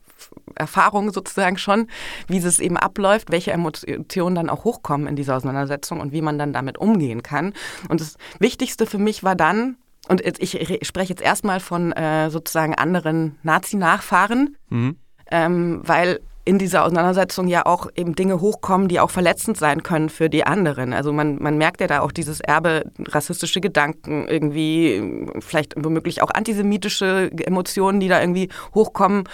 [0.55, 1.87] Erfahrung sozusagen schon,
[2.27, 6.39] wie es eben abläuft, welche Emotionen dann auch hochkommen in dieser Auseinandersetzung und wie man
[6.39, 7.53] dann damit umgehen kann.
[7.89, 9.77] Und das Wichtigste für mich war dann,
[10.09, 14.97] und ich spreche jetzt erstmal von äh, sozusagen anderen Nazi-Nachfahren, mhm.
[15.31, 20.09] ähm, weil in dieser Auseinandersetzung ja auch eben Dinge hochkommen, die auch verletzend sein können
[20.09, 20.93] für die anderen.
[20.93, 26.31] Also man, man merkt ja da auch dieses Erbe, rassistische Gedanken, irgendwie vielleicht womöglich auch
[26.33, 29.29] antisemitische Emotionen, die da irgendwie hochkommen,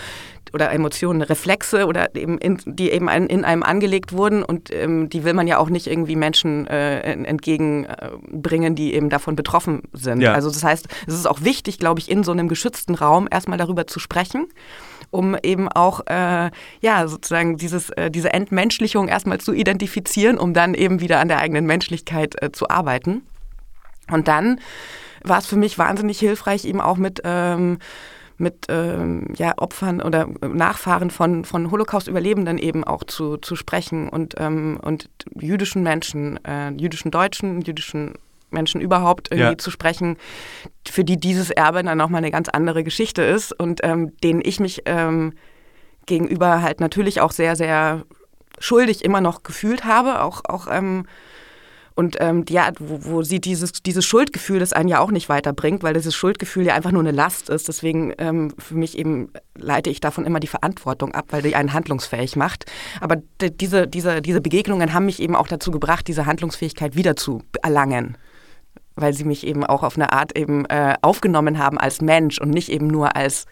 [0.52, 5.24] oder Emotionen, Reflexe oder eben in, die eben in einem angelegt wurden und ähm, die
[5.24, 10.20] will man ja auch nicht irgendwie Menschen äh, entgegenbringen, die eben davon betroffen sind.
[10.20, 10.34] Ja.
[10.34, 13.58] Also das heißt, es ist auch wichtig, glaube ich, in so einem geschützten Raum erstmal
[13.58, 14.46] darüber zu sprechen
[15.16, 16.50] um eben auch äh,
[16.80, 21.38] ja sozusagen dieses, äh, diese Entmenschlichung erstmal zu identifizieren, um dann eben wieder an der
[21.38, 23.22] eigenen Menschlichkeit äh, zu arbeiten.
[24.10, 24.60] Und dann
[25.24, 27.78] war es für mich wahnsinnig hilfreich, eben auch mit ähm,
[28.38, 34.34] mit ähm, ja, Opfern oder Nachfahren von, von Holocaust-Überlebenden eben auch zu, zu sprechen und,
[34.38, 38.12] ähm, und jüdischen Menschen, äh, jüdischen Deutschen, jüdischen
[38.50, 39.58] Menschen überhaupt irgendwie ja.
[39.58, 40.16] zu sprechen,
[40.88, 44.60] für die dieses Erbe dann nochmal eine ganz andere Geschichte ist und ähm, denen ich
[44.60, 45.32] mich ähm,
[46.06, 48.04] gegenüber halt natürlich auch sehr, sehr
[48.58, 51.06] schuldig immer noch gefühlt habe, auch, auch ähm,
[51.96, 55.82] und ähm, ja, wo, wo sie dieses, dieses Schuldgefühl, das einen ja auch nicht weiterbringt,
[55.82, 57.68] weil dieses Schuldgefühl ja einfach nur eine Last ist.
[57.68, 61.72] Deswegen ähm, für mich eben leite ich davon immer die Verantwortung ab, weil die einen
[61.72, 62.66] handlungsfähig macht.
[63.00, 67.42] Aber diese, diese, diese Begegnungen haben mich eben auch dazu gebracht, diese Handlungsfähigkeit wieder zu
[67.62, 68.18] erlangen.
[68.96, 72.50] Weil sie mich eben auch auf eine Art eben äh, aufgenommen haben als Mensch und
[72.50, 73.46] nicht eben nur als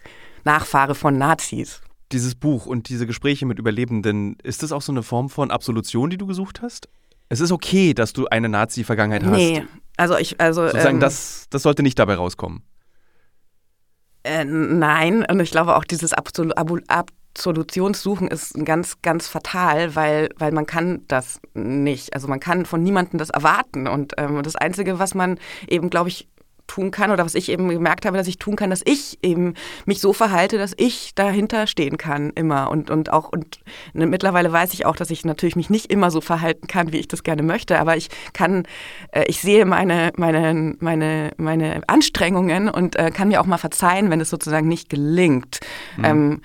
[0.44, 1.80] Nachfahre von Nazis.
[2.12, 6.10] Dieses Buch und diese Gespräche mit Überlebenden, ist das auch so eine Form von Absolution,
[6.10, 6.88] die du gesucht hast?
[7.28, 9.36] Es ist okay, dass du eine Nazi-Vergangenheit hast.
[9.36, 9.64] Nee,
[9.96, 10.66] also ich, also.
[10.66, 12.62] Sozusagen, ähm, das, das sollte nicht dabei rauskommen.
[14.22, 16.52] Äh, nein, und ich glaube auch dieses Absol
[17.36, 22.14] Absolutionssuchen ist ganz, ganz fatal, weil, weil man kann das nicht.
[22.14, 23.88] Also man kann von niemandem das erwarten.
[23.88, 26.28] Und ähm, das Einzige, was man eben, glaube ich,
[26.68, 29.54] tun kann oder was ich eben gemerkt habe, dass ich tun kann, dass ich eben
[29.84, 33.58] mich so verhalte, dass ich dahinter stehen kann immer und und auch und
[33.92, 37.08] mittlerweile weiß ich auch, dass ich natürlich mich nicht immer so verhalten kann, wie ich
[37.08, 38.66] das gerne möchte, aber ich kann
[39.12, 44.08] äh, ich sehe meine meine meine meine Anstrengungen und äh, kann mir auch mal verzeihen,
[44.08, 45.60] wenn es sozusagen nicht gelingt.
[45.98, 46.04] Mhm.
[46.04, 46.40] Ähm,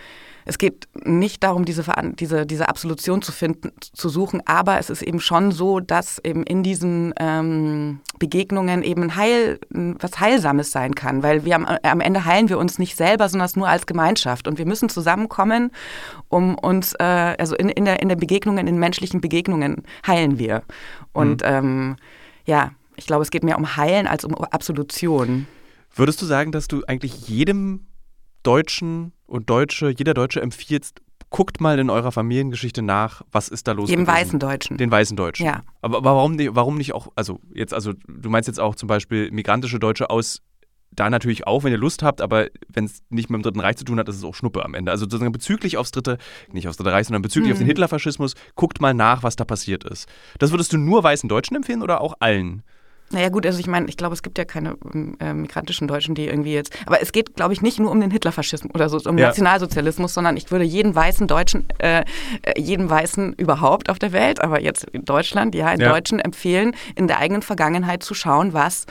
[0.50, 1.84] es geht nicht darum, diese,
[2.20, 6.44] diese, diese Absolution zu finden, zu suchen, aber es ist eben schon so, dass eben
[6.44, 12.26] in diesen ähm, Begegnungen eben Heil, was Heilsames sein kann, weil wir am, am, Ende
[12.26, 15.72] heilen wir uns nicht selber, sondern nur als Gemeinschaft und wir müssen zusammenkommen,
[16.30, 20.64] um uns, äh, also in, in, der, in den Begegnungen, in menschlichen Begegnungen heilen wir.
[21.14, 21.48] Und mhm.
[21.48, 21.96] ähm,
[22.46, 25.46] ja, ich glaube, es geht mehr um Heilen als um Absolution.
[25.94, 27.86] Würdest du sagen, dass du eigentlich jedem
[28.42, 30.92] Deutschen und Deutsche, jeder Deutsche empfiehlt,
[31.30, 33.90] guckt mal in eurer Familiengeschichte nach, was ist da los?
[33.90, 34.78] Dem weißen Deutschen.
[34.78, 35.46] Den weißen Deutschen.
[35.46, 35.62] Ja.
[35.82, 39.32] Aber, aber warum, warum nicht auch, also jetzt, also du meinst jetzt auch zum Beispiel
[39.32, 40.42] migrantische Deutsche aus,
[40.92, 43.78] da natürlich auch, wenn ihr Lust habt, aber wenn es nicht mit dem Dritten Reich
[43.78, 44.92] zu tun hat, ist es auch Schnuppe am Ende.
[44.92, 46.18] Also sozusagen bezüglich aufs Dritte,
[46.52, 47.54] nicht aufs Dritte Reich, sondern bezüglich mhm.
[47.54, 50.10] auf den Hitlerfaschismus, guckt mal nach, was da passiert ist.
[50.40, 52.64] Das würdest du nur weißen Deutschen empfehlen oder auch allen?
[53.12, 54.78] Naja gut, also ich meine, ich glaube, es gibt ja keine
[55.20, 56.78] äh, migrantischen Deutschen, die irgendwie jetzt.
[56.86, 59.28] Aber es geht, glaube ich, nicht nur um den Hitlerfaschismus oder so, um ja.
[59.28, 62.04] Nationalsozialismus, sondern ich würde jeden weißen Deutschen, äh,
[62.44, 65.90] äh, jeden Weißen überhaupt auf der Welt, aber jetzt in Deutschland, ja, in ja.
[65.90, 68.86] Deutschen empfehlen, in der eigenen Vergangenheit zu schauen, was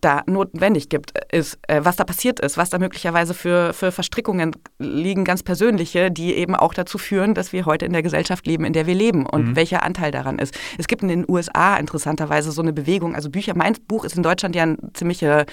[0.00, 4.56] da notwendig gibt, ist, äh, was da passiert ist, was da möglicherweise für, für Verstrickungen
[4.78, 8.64] liegen, ganz persönliche, die eben auch dazu führen, dass wir heute in der Gesellschaft leben,
[8.64, 9.56] in der wir leben und mhm.
[9.56, 10.54] welcher Anteil daran ist.
[10.78, 14.22] Es gibt in den USA interessanterweise so eine Bewegung, also Bücher mein Buch ist in
[14.22, 15.44] Deutschland ja ein ziemlich äh,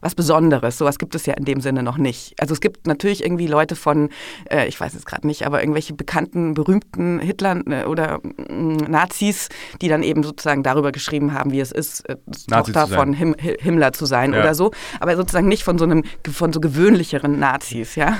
[0.00, 0.78] was Besonderes.
[0.78, 2.34] Sowas gibt es ja in dem Sinne noch nicht.
[2.40, 4.10] Also es gibt natürlich irgendwie Leute von,
[4.50, 9.48] äh, ich weiß es gerade nicht, aber irgendwelche bekannten, berühmten Hitlern äh, oder mm, Nazis,
[9.80, 12.16] die dann eben sozusagen darüber geschrieben haben, wie es ist, äh,
[12.48, 14.40] Tochter von Him Himmler zu sein ja.
[14.40, 14.70] oder so.
[15.00, 18.16] Aber sozusagen nicht von so einem, von so gewöhnlicheren Nazis, ja.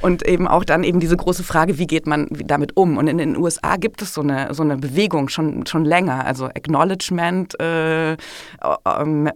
[0.00, 2.96] Und eben auch dann eben diese große Frage, wie geht man damit um?
[2.96, 6.46] Und in den USA gibt es so eine, so eine Bewegung schon, schon länger, also
[6.46, 8.16] Acknowledgement, äh, äh,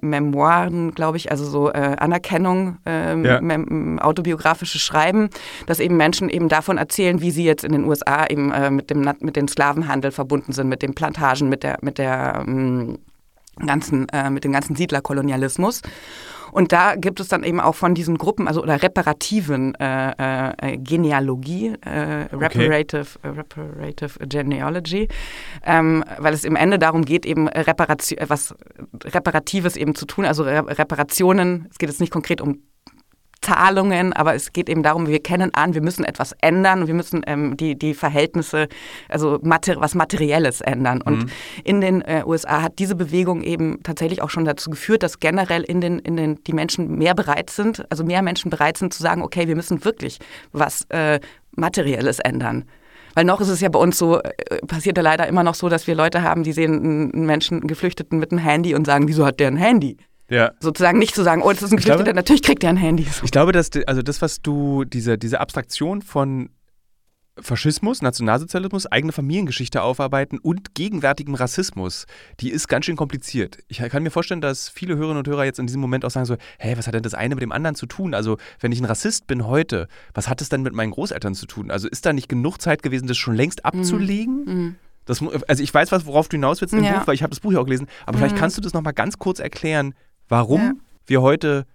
[0.00, 3.40] Memoiren, glaube ich, also so äh, Anerkennung, ähm, ja.
[4.02, 5.28] autobiografische Schreiben,
[5.66, 8.90] dass eben Menschen eben davon erzählen, wie sie jetzt in den USA eben äh, mit,
[8.90, 12.98] dem, mit dem Sklavenhandel verbunden sind, mit den Plantagen, mit der, mit der ähm,
[13.56, 15.82] ganzen, äh, mit dem ganzen Siedlerkolonialismus.
[16.54, 20.76] Und da gibt es dann eben auch von diesen Gruppen, also oder reparativen äh, äh,
[20.76, 23.28] Genealogie, äh, reparative, okay.
[23.28, 25.08] Äh, reparative Genealogy,
[25.64, 28.54] ähm, weil es im Ende darum geht, eben Reparation, was
[29.04, 31.66] Reparatives eben zu tun, also Re Reparationen.
[31.72, 32.60] Es geht jetzt nicht konkret um
[33.44, 37.22] Zahlungen, aber es geht eben darum, wir kennen an, wir müssen etwas ändern, wir müssen
[37.26, 38.68] ähm, die, die Verhältnisse,
[39.08, 41.02] also mater was Materielles ändern.
[41.02, 41.30] Und mhm.
[41.62, 45.62] in den äh, USA hat diese Bewegung eben tatsächlich auch schon dazu geführt, dass generell
[45.62, 49.02] in den, in den die Menschen mehr bereit sind, also mehr Menschen bereit sind zu
[49.02, 50.18] sagen, okay, wir müssen wirklich
[50.52, 51.20] was äh,
[51.54, 52.64] Materielles ändern.
[53.14, 54.30] Weil noch ist es ja bei uns so, äh,
[54.66, 57.68] passiert ja leider immer noch so, dass wir Leute haben, die sehen einen Menschen, einen
[57.68, 59.98] Geflüchteten mit einem Handy und sagen, wieso hat der ein Handy?
[60.28, 60.52] Ja.
[60.60, 63.06] Sozusagen nicht zu sagen, oh, das ist ein Geflüchteter, natürlich kriegt er ein Handy.
[63.22, 66.48] Ich glaube, dass also das, was du, diese, diese Abstraktion von
[67.40, 72.06] Faschismus, Nationalsozialismus, eigene Familiengeschichte aufarbeiten und gegenwärtigem Rassismus,
[72.40, 73.58] die ist ganz schön kompliziert.
[73.66, 76.26] Ich kann mir vorstellen, dass viele Hörerinnen und Hörer jetzt in diesem Moment auch sagen
[76.26, 78.14] so, hey, was hat denn das eine mit dem anderen zu tun?
[78.14, 81.46] Also, wenn ich ein Rassist bin heute, was hat es denn mit meinen Großeltern zu
[81.46, 81.72] tun?
[81.72, 84.44] Also, ist da nicht genug Zeit gewesen, das schon längst abzulegen?
[84.44, 84.54] Mhm.
[84.54, 84.76] Mhm.
[85.06, 86.98] Das, also ich weiß, worauf du hinaus willst im ja.
[86.98, 87.88] Buch, weil ich habe das Buch ja auch gelesen.
[88.06, 88.22] Aber mhm.
[88.22, 89.94] vielleicht kannst du das nochmal ganz kurz erklären,
[90.28, 90.72] warum ja.
[91.06, 91.66] wir heute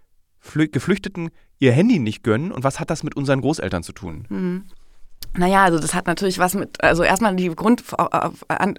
[0.42, 4.26] Geflüchteten ihr Handy nicht gönnen und was hat das mit unseren Großeltern zu tun?
[4.30, 4.64] Mhm.
[5.38, 7.84] Naja, also das hat natürlich was mit, also erstmal die Grund,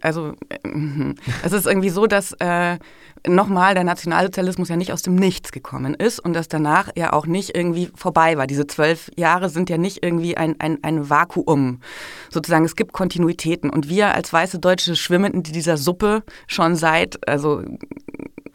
[0.00, 1.14] also mhm.
[1.44, 2.78] es ist irgendwie so, dass äh,
[3.26, 7.26] nochmal der Nationalsozialismus ja nicht aus dem Nichts gekommen ist und dass danach ja auch
[7.26, 8.48] nicht irgendwie vorbei war.
[8.48, 11.80] Diese zwölf Jahre sind ja nicht irgendwie ein, ein, ein Vakuum.
[12.30, 17.28] Sozusagen, es gibt Kontinuitäten und wir als weiße Deutsche schwimmen in dieser Suppe schon seit,
[17.28, 17.62] also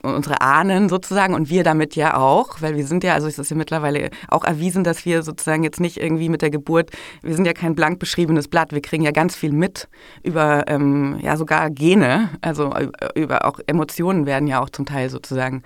[0.06, 3.50] unsere Ahnen sozusagen und wir damit ja auch, weil wir sind ja, also es ist
[3.50, 6.92] ja mittlerweile auch erwiesen, dass wir sozusagen jetzt nicht irgendwie mit der Geburt,
[7.22, 9.88] wir sind ja kein blank beschriebenes Blatt, wir kriegen ja ganz viel mit
[10.24, 12.74] über ähm, ja sogar Gene, also
[13.16, 15.64] über auch Emotionen werden ja auch zum Teil sozusagen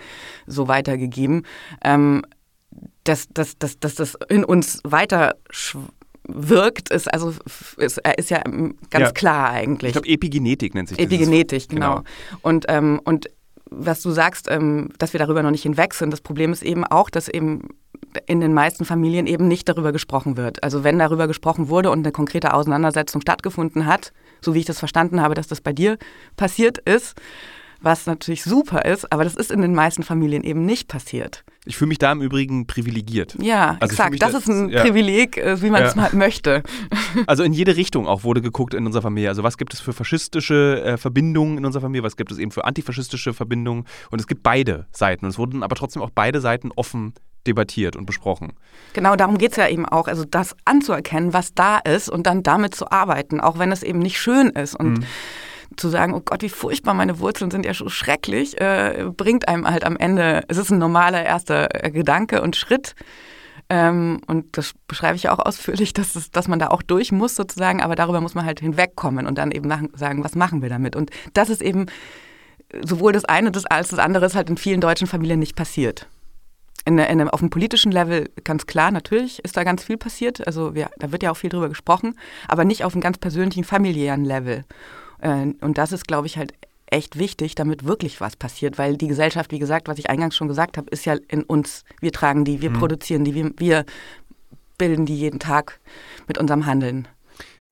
[0.47, 1.43] so weitergegeben,
[1.83, 2.23] ähm,
[3.03, 5.35] dass, dass, dass, dass das in uns weiter
[6.27, 7.33] wirkt, ist also
[7.77, 9.11] ist, ist ja ganz ja.
[9.11, 9.89] klar eigentlich.
[9.89, 11.05] Ich glaube, Epigenetik nennt sich das.
[11.05, 11.97] Epigenetik, genau.
[11.97, 12.03] genau.
[12.41, 13.29] Und, ähm, und
[13.69, 16.11] was du sagst, ähm, dass wir darüber noch nicht hinweg sind.
[16.11, 17.69] Das Problem ist eben auch, dass eben
[18.25, 20.63] in den meisten Familien eben nicht darüber gesprochen wird.
[20.63, 24.79] Also wenn darüber gesprochen wurde und eine konkrete Auseinandersetzung stattgefunden hat, so wie ich das
[24.79, 25.97] verstanden habe, dass das bei dir
[26.35, 27.15] passiert ist,
[27.81, 31.43] was natürlich super ist, aber das ist in den meisten Familien eben nicht passiert.
[31.65, 33.35] Ich fühle mich da im Übrigen privilegiert.
[33.39, 34.21] Ja, also exakt.
[34.21, 34.81] Das, das ist ein ja.
[34.81, 36.63] Privileg, äh, wie man es mal möchte.
[37.25, 39.29] Also in jede Richtung auch wurde geguckt in unserer Familie.
[39.29, 42.51] Also was gibt es für faschistische äh, Verbindungen in unserer Familie, was gibt es eben
[42.51, 43.85] für antifaschistische Verbindungen.
[44.11, 45.25] Und es gibt beide Seiten.
[45.25, 47.13] Und es wurden aber trotzdem auch beide Seiten offen
[47.47, 48.53] debattiert und besprochen.
[48.93, 52.43] Genau, darum geht es ja eben auch, also das anzuerkennen, was da ist und dann
[52.43, 54.75] damit zu arbeiten, auch wenn es eben nicht schön ist.
[54.75, 55.05] Und mhm
[55.77, 59.67] zu sagen, oh Gott, wie furchtbar, meine Wurzeln sind ja schon schrecklich, äh, bringt einem
[59.67, 62.95] halt am Ende, es ist ein normaler erster äh, Gedanke und Schritt.
[63.69, 67.11] Ähm, und das beschreibe ich ja auch ausführlich, dass, es, dass man da auch durch
[67.11, 70.61] muss sozusagen, aber darüber muss man halt hinwegkommen und dann eben machen, sagen, was machen
[70.63, 70.95] wir damit?
[70.95, 71.85] Und das ist eben
[72.83, 76.07] sowohl das eine als das andere ist halt in vielen deutschen Familien nicht passiert.
[76.85, 80.45] In, in, auf dem politischen Level ganz klar, natürlich ist da ganz viel passiert.
[80.47, 82.15] Also wir, da wird ja auch viel drüber gesprochen,
[82.47, 84.65] aber nicht auf einem ganz persönlichen, familiären Level.
[85.21, 86.53] Äh, und das ist, glaube ich, halt
[86.87, 90.47] echt wichtig, damit wirklich was passiert, weil die Gesellschaft, wie gesagt, was ich eingangs schon
[90.47, 91.83] gesagt habe, ist ja in uns.
[92.01, 92.79] Wir tragen die, wir mhm.
[92.79, 93.85] produzieren die, wir, wir
[94.77, 95.79] bilden die jeden Tag
[96.27, 97.07] mit unserem Handeln.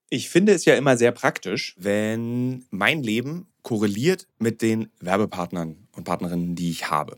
[0.10, 6.04] Ich finde es ja immer sehr praktisch, wenn mein Leben korreliert mit den Werbepartnern und
[6.06, 7.18] Partnerinnen, die ich habe.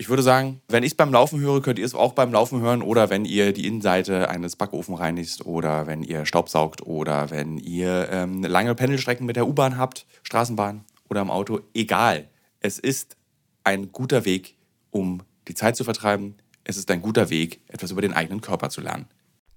[0.00, 2.62] ich würde sagen, wenn ich es beim Laufen höre, könnt ihr es auch beim Laufen
[2.62, 7.58] hören oder wenn ihr die Innenseite eines Backofen reinigt oder wenn ihr Staubsaugt oder wenn
[7.58, 11.60] ihr ähm, lange Pendelstrecken mit der U-Bahn habt, Straßenbahn oder im Auto.
[11.74, 12.30] Egal.
[12.60, 13.18] Es ist
[13.62, 14.56] ein guter Weg,
[14.90, 16.36] um die Zeit zu vertreiben.
[16.64, 19.04] Es ist ein guter Weg, etwas über den eigenen Körper zu lernen.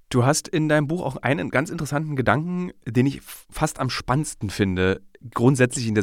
[0.10, 4.50] Du hast in deinem Buch auch einen ganz interessanten Gedanken, den ich fast am spannendsten
[4.50, 5.02] finde,
[5.34, 5.96] grundsätzlich in,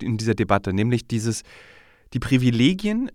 [0.00, 1.42] in dieser Debatte, nämlich dieses,
[2.12, 3.10] die Privilegien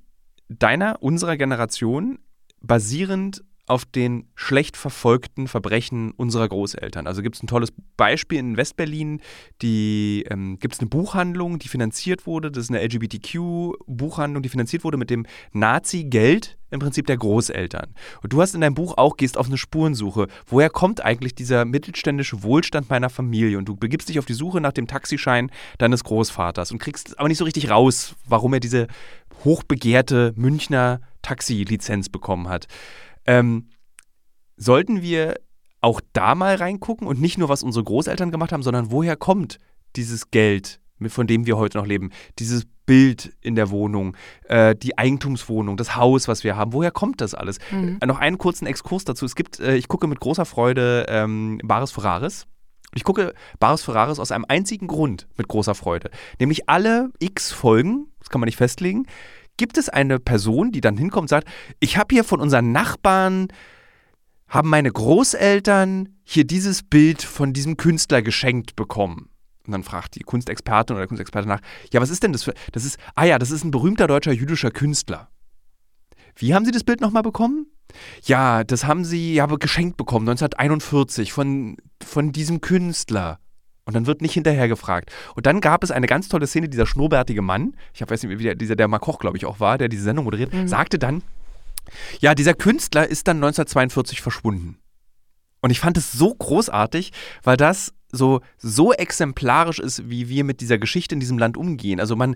[0.59, 2.19] deiner, unserer Generation
[2.61, 7.08] basierend auf den schlecht verfolgten Verbrechen unserer Großeltern.
[7.08, 9.21] Also gibt es ein tolles Beispiel in Westberlin,
[9.62, 14.84] die ähm, gibt es eine Buchhandlung, die finanziert wurde, das ist eine LGBTQ-Buchhandlung, die finanziert
[14.84, 17.93] wurde mit dem Nazi-Geld im Prinzip der Großeltern.
[18.21, 20.28] Und du hast in deinem Buch auch, gehst auf eine Spurensuche.
[20.47, 23.58] Woher kommt eigentlich dieser mittelständische Wohlstand meiner Familie?
[23.58, 27.30] Und du begibst dich auf die Suche nach dem Taxischein deines Großvaters und kriegst aber
[27.30, 28.88] nicht so richtig raus, warum er diese
[29.45, 32.67] hochbegehrte Münchner Taxilizenz bekommen hat.
[33.25, 33.69] Ähm,
[34.57, 35.36] sollten wir
[35.81, 39.59] auch da mal reingucken und nicht nur, was unsere Großeltern gemacht haben, sondern woher kommt
[39.95, 42.12] dieses Geld, von dem wir heute noch leben?
[42.39, 46.73] Dieses Bild in der Wohnung, äh, die Eigentumswohnung, das Haus, was wir haben.
[46.73, 47.59] Woher kommt das alles?
[47.71, 47.97] Mhm.
[48.01, 49.25] Äh, noch einen kurzen Exkurs dazu.
[49.25, 52.45] Es gibt, äh, ich gucke mit großer Freude ähm, Bares Ferraris.
[52.95, 56.12] Ich gucke Bares Ferraris aus einem einzigen Grund mit großer Freude.
[56.39, 59.07] Nämlich alle x Folgen, das kann man nicht festlegen,
[59.57, 61.47] gibt es eine Person, die dann hinkommt und sagt,
[61.79, 63.47] ich habe hier von unseren Nachbarn,
[64.47, 69.29] haben meine Großeltern hier dieses Bild von diesem Künstler geschenkt bekommen.
[69.65, 71.61] Und dann fragt die Kunstexpertin oder der Kunstexperte nach,
[71.91, 74.33] ja, was ist denn das für, das ist, ah ja, das ist ein berühmter deutscher
[74.33, 75.29] jüdischer Künstler.
[76.35, 77.67] Wie haben Sie das Bild nochmal bekommen?
[78.23, 83.39] Ja, das haben Sie ja geschenkt bekommen, 1941, von, von diesem Künstler.
[83.85, 85.11] Und dann wird nicht hinterher gefragt.
[85.35, 88.43] Und dann gab es eine ganz tolle Szene, dieser schnurrbärtige Mann, ich weiß nicht, wie
[88.43, 90.67] der, dieser, der Makoch, glaube ich, auch war, der diese Sendung moderiert, mhm.
[90.67, 91.21] sagte dann,
[92.19, 94.77] ja, dieser Künstler ist dann 1942 verschwunden.
[95.61, 97.11] Und ich fand es so großartig,
[97.43, 101.99] weil das so, so exemplarisch ist, wie wir mit dieser Geschichte in diesem Land umgehen.
[101.99, 102.35] Also man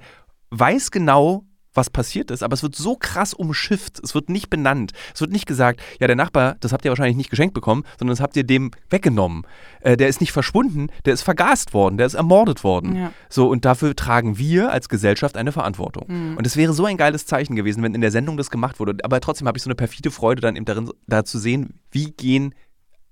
[0.50, 1.46] weiß genau,
[1.78, 5.32] was passiert ist, aber es wird so krass umschifft, es wird nicht benannt, es wird
[5.32, 8.36] nicht gesagt, ja, der Nachbar, das habt ihr wahrscheinlich nicht geschenkt bekommen, sondern das habt
[8.36, 9.44] ihr dem weggenommen.
[9.82, 12.96] Äh, der ist nicht verschwunden, der ist vergast worden, der ist ermordet worden.
[12.96, 13.12] Ja.
[13.30, 16.06] So, und dafür tragen wir als Gesellschaft eine Verantwortung.
[16.08, 16.38] Mhm.
[16.38, 18.98] Und es wäre so ein geiles Zeichen gewesen, wenn in der Sendung das gemacht wurde.
[19.04, 22.12] Aber trotzdem habe ich so eine perfide Freude dann eben darin, da zu sehen, wie
[22.12, 22.54] gehen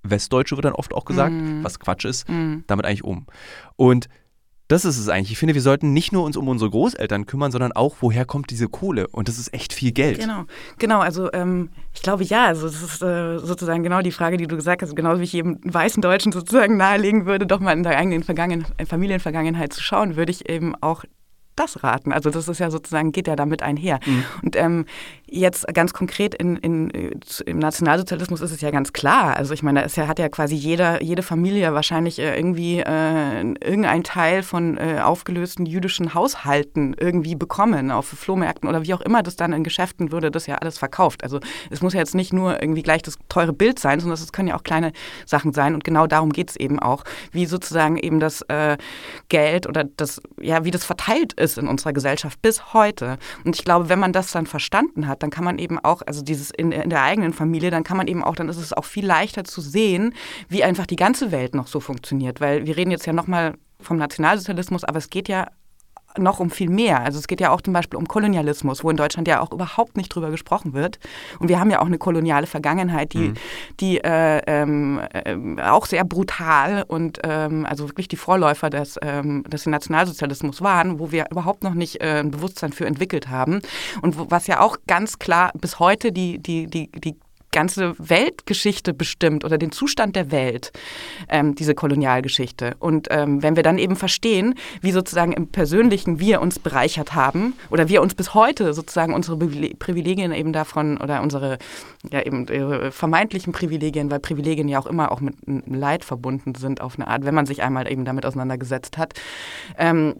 [0.02, 1.64] Westdeutsche, wird dann oft auch gesagt, mhm.
[1.64, 2.64] was Quatsch ist, mhm.
[2.66, 3.26] damit eigentlich um.
[3.76, 4.08] Und
[4.68, 5.32] das ist es eigentlich.
[5.32, 8.50] Ich finde, wir sollten nicht nur uns um unsere Großeltern kümmern, sondern auch, woher kommt
[8.50, 9.06] diese Kohle?
[9.08, 10.18] Und das ist echt viel Geld.
[10.18, 10.44] Genau,
[10.78, 11.00] genau.
[11.00, 12.46] Also ähm, ich glaube ja.
[12.46, 14.96] Also das ist äh, sozusagen genau die Frage, die du gesagt hast.
[14.96, 18.66] Genauso wie ich jedem weißen Deutschen sozusagen nahelegen würde, doch mal in der eigenen Vergangen
[18.86, 21.04] Familienvergangenheit zu schauen, würde ich eben auch
[21.56, 22.12] das raten.
[22.12, 23.98] Also das ist ja sozusagen, geht ja damit einher.
[24.04, 24.24] Mhm.
[24.42, 24.84] Und ähm,
[25.28, 26.90] Jetzt ganz konkret in, in,
[27.46, 29.36] im Nationalsozialismus ist es ja ganz klar.
[29.36, 32.78] Also ich meine, da ist ja, hat ja quasi jeder, jede Familie wahrscheinlich äh, irgendwie
[32.78, 39.00] äh, irgendein Teil von äh, aufgelösten jüdischen Haushalten irgendwie bekommen auf Flohmärkten oder wie auch
[39.00, 41.24] immer das dann in Geschäften würde, das ja alles verkauft.
[41.24, 44.32] Also es muss ja jetzt nicht nur irgendwie gleich das teure Bild sein, sondern es
[44.32, 44.92] können ja auch kleine
[45.24, 47.02] Sachen sein und genau darum geht es eben auch,
[47.32, 48.76] wie sozusagen eben das äh,
[49.28, 53.18] Geld oder das, ja, wie das verteilt ist in unserer Gesellschaft bis heute.
[53.44, 56.02] Und ich glaube, wenn man das dann verstanden hat, hat, dann kann man eben auch,
[56.06, 58.72] also dieses in, in der eigenen Familie, dann kann man eben auch, dann ist es
[58.72, 60.14] auch viel leichter zu sehen,
[60.48, 62.40] wie einfach die ganze Welt noch so funktioniert.
[62.40, 65.48] Weil wir reden jetzt ja nochmal vom Nationalsozialismus, aber es geht ja
[66.18, 67.00] noch um viel mehr.
[67.02, 69.96] Also es geht ja auch zum Beispiel um Kolonialismus, wo in Deutschland ja auch überhaupt
[69.96, 70.98] nicht drüber gesprochen wird.
[71.38, 73.34] Und wir haben ja auch eine koloniale Vergangenheit, die, mhm.
[73.80, 79.44] die äh, ähm, äh, auch sehr brutal und ähm, also wirklich die Vorläufer des, ähm,
[79.44, 83.60] des Nationalsozialismus waren, wo wir überhaupt noch nicht äh, ein Bewusstsein für entwickelt haben.
[84.02, 87.16] Und wo, was ja auch ganz klar bis heute die, die, die, die
[87.56, 90.72] ganze Weltgeschichte bestimmt oder den Zustand der Welt,
[91.30, 92.76] ähm, diese Kolonialgeschichte.
[92.80, 97.54] Und ähm, wenn wir dann eben verstehen, wie sozusagen im Persönlichen wir uns bereichert haben
[97.70, 101.56] oder wir uns bis heute sozusagen unsere Privilegien eben davon oder unsere
[102.10, 102.46] ja, eben
[102.92, 105.34] vermeintlichen Privilegien, weil Privilegien ja auch immer auch mit
[105.66, 109.14] Leid verbunden sind auf eine Art, wenn man sich einmal eben damit auseinandergesetzt hat.
[109.78, 110.16] Ähm,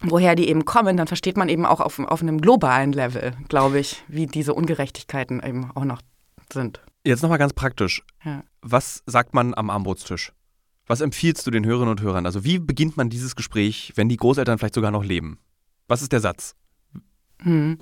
[0.00, 3.78] woher die eben kommen, dann versteht man eben auch auf, auf einem globalen Level, glaube
[3.78, 6.00] ich, wie diese Ungerechtigkeiten eben auch noch
[6.52, 6.80] sind.
[7.04, 8.02] Jetzt nochmal ganz praktisch.
[8.24, 8.44] Ja.
[8.60, 10.32] Was sagt man am Armbrotstisch?
[10.86, 12.26] Was empfiehlst du den Hörerinnen und Hörern?
[12.26, 15.38] Also wie beginnt man dieses Gespräch, wenn die Großeltern vielleicht sogar noch leben?
[15.86, 16.54] Was ist der Satz?
[17.42, 17.78] Hm.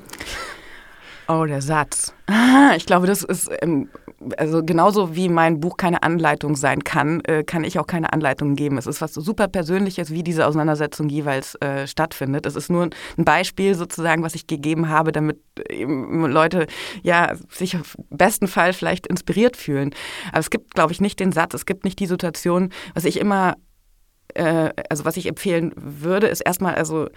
[1.29, 2.13] Oh, der Satz.
[2.77, 3.89] Ich glaube, das ist ähm,
[4.37, 8.57] also genauso wie mein Buch keine Anleitung sein kann, äh, kann ich auch keine Anleitung
[8.57, 8.79] geben.
[8.79, 12.47] Es ist was super Persönliches, wie diese Auseinandersetzung jeweils äh, stattfindet.
[12.47, 16.67] Es ist nur ein Beispiel sozusagen, was ich gegeben habe, damit Leute
[17.03, 19.95] ja sich im besten Fall vielleicht inspiriert fühlen.
[20.31, 23.19] Aber es gibt, glaube ich, nicht den Satz, es gibt nicht die Situation, was ich
[23.19, 23.57] immer
[24.35, 27.09] äh, also was ich empfehlen würde, ist erstmal also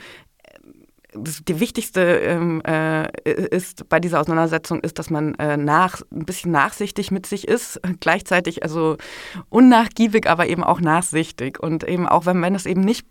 [1.15, 6.51] die wichtigste ähm, äh, ist bei dieser Auseinandersetzung ist, dass man äh, nach, ein bisschen
[6.51, 8.97] nachsichtig mit sich ist, gleichzeitig also
[9.49, 11.59] unnachgiebig, aber eben auch nachsichtig.
[11.59, 13.05] Und eben auch wenn, wenn es eben nicht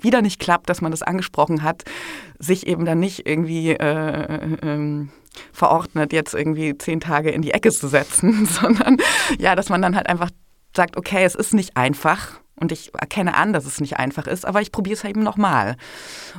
[0.00, 1.84] wieder nicht klappt, dass man das angesprochen hat,
[2.38, 5.10] sich eben dann nicht irgendwie äh, ähm,
[5.52, 8.98] verordnet, jetzt irgendwie zehn Tage in die Ecke zu setzen, sondern
[9.38, 10.30] ja, dass man dann halt einfach
[10.74, 14.46] sagt, okay, es ist nicht einfach und ich erkenne an, dass es nicht einfach ist,
[14.46, 15.76] aber ich probiere es eben nochmal.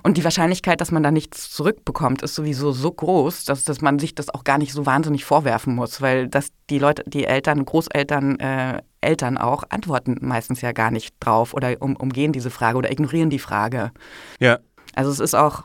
[0.03, 3.99] Und die Wahrscheinlichkeit, dass man da nichts zurückbekommt, ist sowieso so groß, dass, dass man
[3.99, 7.65] sich das auch gar nicht so wahnsinnig vorwerfen muss, weil das die Leute, die Eltern,
[7.65, 12.78] Großeltern, äh, Eltern auch antworten meistens ja gar nicht drauf oder um, umgehen diese Frage
[12.78, 13.91] oder ignorieren die Frage.
[14.39, 14.59] Ja.
[14.95, 15.63] Also es ist auch,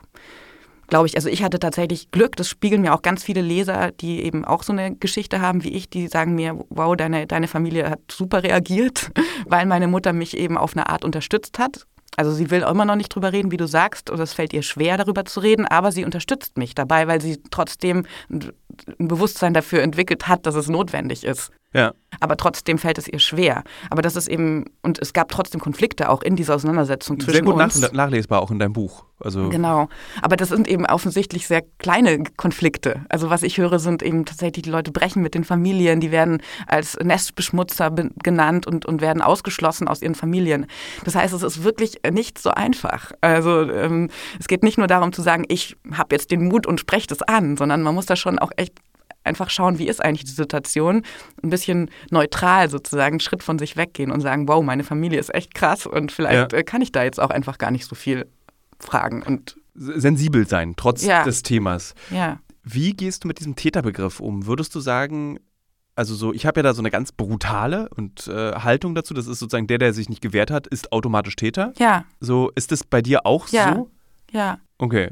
[0.93, 4.21] glaube ich, also ich hatte tatsächlich Glück, das spiegeln mir auch ganz viele Leser, die
[4.21, 7.89] eben auch so eine Geschichte haben wie ich, die sagen mir, wow, deine, deine Familie
[7.89, 9.09] hat super reagiert,
[9.47, 11.87] weil meine Mutter mich eben auf eine Art unterstützt hat.
[12.15, 14.61] Also sie will immer noch nicht drüber reden, wie du sagst, oder es fällt ihr
[14.61, 18.53] schwer, darüber zu reden, aber sie unterstützt mich dabei, weil sie trotzdem ein
[18.99, 21.49] Bewusstsein dafür entwickelt hat, dass es notwendig ist.
[21.73, 21.93] Ja.
[22.19, 23.63] Aber trotzdem fällt es ihr schwer.
[23.89, 27.41] Aber das ist eben, und es gab trotzdem Konflikte auch in dieser Auseinandersetzung zwischen Sehr
[27.43, 27.79] gut uns.
[27.79, 29.05] Nach, nachlesbar auch in deinem Buch.
[29.19, 29.89] Also genau.
[30.21, 33.01] Aber das sind eben offensichtlich sehr kleine Konflikte.
[33.09, 36.41] Also was ich höre, sind eben tatsächlich, die Leute brechen mit den Familien, die werden
[36.67, 37.89] als Nestbeschmutzer
[38.21, 40.67] genannt und, und werden ausgeschlossen aus ihren Familien.
[41.05, 43.11] Das heißt, es ist wirklich nicht so einfach.
[43.21, 44.09] Also ähm,
[44.39, 47.21] es geht nicht nur darum zu sagen, ich habe jetzt den Mut und spreche das
[47.21, 48.73] an, sondern man muss da schon auch echt
[49.23, 51.03] einfach schauen, wie ist eigentlich die Situation,
[51.41, 55.33] ein bisschen neutral sozusagen, einen Schritt von sich weggehen und sagen, wow, meine Familie ist
[55.33, 56.59] echt krass und vielleicht ja.
[56.59, 58.27] Äh, kann ich da jetzt auch einfach gar nicht so viel
[58.79, 61.23] fragen und sensibel sein, trotz ja.
[61.23, 61.95] des Themas.
[62.11, 62.39] Ja.
[62.63, 64.45] Wie gehst du mit diesem Täterbegriff um?
[64.45, 65.39] Würdest du sagen,
[65.95, 69.13] also so, ich habe ja da so eine ganz brutale und äh, Haltung dazu.
[69.13, 71.73] Das ist sozusagen der, der sich nicht gewehrt hat, ist automatisch Täter.
[71.77, 72.05] Ja.
[72.19, 73.73] So, ist das bei dir auch ja.
[73.75, 73.89] so?
[74.31, 74.59] Ja.
[74.77, 75.11] Okay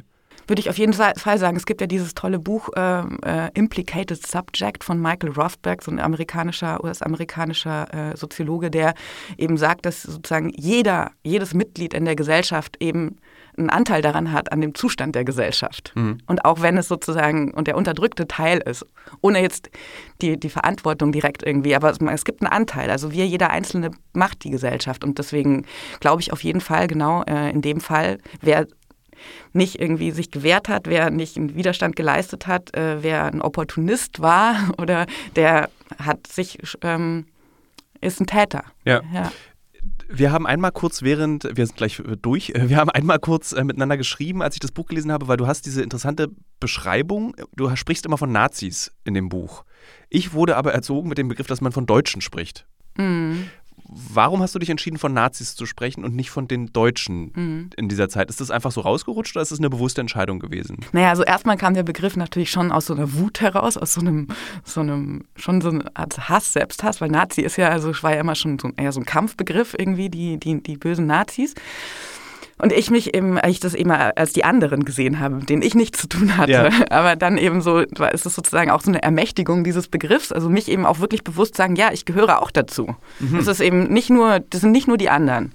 [0.51, 4.27] würde ich auf jeden Fall sagen, es gibt ja dieses tolle Buch ähm, äh, Implicated
[4.27, 8.93] Subject von Michael Rothberg, so ein amerikanischer, US-amerikanischer äh, Soziologe, der
[9.37, 13.15] eben sagt, dass sozusagen jeder, jedes Mitglied in der Gesellschaft eben
[13.57, 15.93] einen Anteil daran hat, an dem Zustand der Gesellschaft.
[15.95, 16.17] Mhm.
[16.27, 18.85] Und auch wenn es sozusagen und der unterdrückte Teil ist,
[19.21, 19.69] ohne jetzt
[20.21, 22.89] die, die Verantwortung direkt irgendwie, aber es, es gibt einen Anteil.
[22.89, 25.03] Also wir, jeder Einzelne macht die Gesellschaft.
[25.05, 25.65] Und deswegen
[26.01, 28.67] glaube ich auf jeden Fall, genau äh, in dem Fall, wer
[29.53, 34.21] nicht irgendwie sich gewehrt hat, wer nicht einen Widerstand geleistet hat, äh, wer ein Opportunist
[34.21, 35.05] war oder
[35.35, 37.25] der hat sich ähm,
[38.01, 38.63] ist ein Täter.
[38.85, 39.01] Ja.
[39.13, 39.31] ja.
[40.09, 43.97] Wir haben einmal kurz während, wir sind gleich durch, wir haben einmal kurz äh, miteinander
[43.97, 46.27] geschrieben, als ich das Buch gelesen habe, weil du hast diese interessante
[46.59, 49.63] Beschreibung, du sprichst immer von Nazis in dem Buch.
[50.09, 52.65] Ich wurde aber erzogen mit dem Begriff, dass man von Deutschen spricht.
[52.97, 53.49] Mhm.
[53.93, 57.69] Warum hast du dich entschieden, von Nazis zu sprechen und nicht von den Deutschen mhm.
[57.75, 58.29] in dieser Zeit?
[58.29, 60.77] Ist das einfach so rausgerutscht oder ist das eine bewusste Entscheidung gewesen?
[60.93, 63.99] Naja, also erstmal kam der Begriff natürlich schon aus so einer Wut heraus, aus so
[64.01, 64.27] einem,
[64.63, 68.21] so einem schon so eine Art Hass, Selbsthass, weil Nazi ist ja, also war ja
[68.21, 71.53] immer schon so, eher so ein Kampfbegriff irgendwie, die, die, die bösen Nazis.
[72.61, 75.73] Und ich mich eben, ich das eben als die anderen gesehen habe, mit denen ich
[75.73, 76.51] nichts zu tun hatte.
[76.51, 76.69] Ja.
[76.91, 80.69] Aber dann eben so, ist es sozusagen auch so eine Ermächtigung dieses Begriffs, also mich
[80.69, 82.95] eben auch wirklich bewusst sagen, ja, ich gehöre auch dazu.
[83.19, 83.37] Mhm.
[83.37, 85.53] Das ist eben nicht nur, das sind nicht nur die anderen.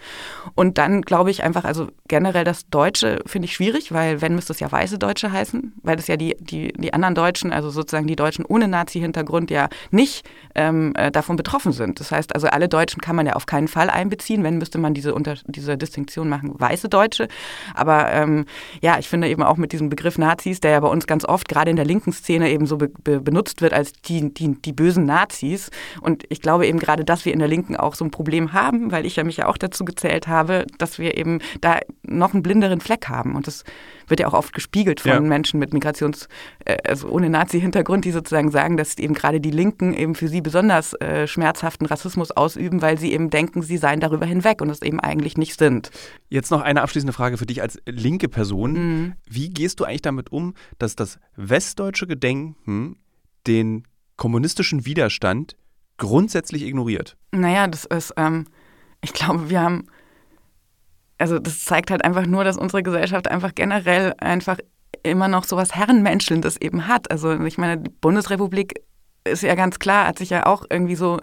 [0.57, 4.53] Und dann glaube ich einfach, also generell das Deutsche finde ich schwierig, weil wenn müsste
[4.53, 8.09] es ja weiße Deutsche heißen, weil das ja die, die, die anderen Deutschen, also sozusagen
[8.09, 12.01] die Deutschen ohne Nazi-Hintergrund ja nicht ähm, äh, davon betroffen sind.
[12.01, 14.93] Das heißt, also alle Deutschen kann man ja auf keinen Fall einbeziehen, wenn müsste man
[14.93, 16.95] diese, unter, diese Distinktion machen, weiße Deutsche.
[17.74, 18.47] Aber ähm,
[18.80, 21.49] ja, ich finde eben auch mit diesem Begriff Nazis, der ja bei uns ganz oft
[21.49, 24.72] gerade in der linken Szene eben so be be benutzt wird als die, die, die
[24.72, 25.70] bösen Nazis.
[26.01, 28.92] Und ich glaube eben gerade, dass wir in der Linken auch so ein Problem haben,
[28.92, 32.42] weil ich ja mich ja auch dazu gezählt habe, dass wir eben da noch einen
[32.42, 33.34] blinderen Fleck haben.
[33.34, 33.64] Und das
[34.09, 35.21] wird ja auch oft gespiegelt von ja.
[35.21, 36.29] Menschen mit Migrations-,
[36.65, 40.41] äh, also ohne Nazi-Hintergrund, die sozusagen sagen, dass eben gerade die Linken eben für sie
[40.41, 44.83] besonders äh, schmerzhaften Rassismus ausüben, weil sie eben denken, sie seien darüber hinweg und es
[44.83, 45.91] eben eigentlich nicht sind.
[46.29, 48.73] Jetzt noch eine abschließende Frage für dich als linke Person.
[48.73, 49.13] Mhm.
[49.29, 52.97] Wie gehst du eigentlich damit um, dass das westdeutsche Gedenken
[53.47, 53.85] den
[54.17, 55.57] kommunistischen Widerstand
[55.99, 57.17] grundsätzlich ignoriert?
[57.33, 58.47] Naja, das ist, ähm,
[59.03, 59.87] ich glaube, wir haben
[61.19, 64.59] also das zeigt halt einfach nur, dass unsere Gesellschaft einfach generell einfach
[65.03, 67.11] immer noch so was Herrenmenschelndes eben hat.
[67.11, 68.83] Also ich meine, die Bundesrepublik
[69.25, 71.21] ist ja ganz klar, hat sich ja auch irgendwie so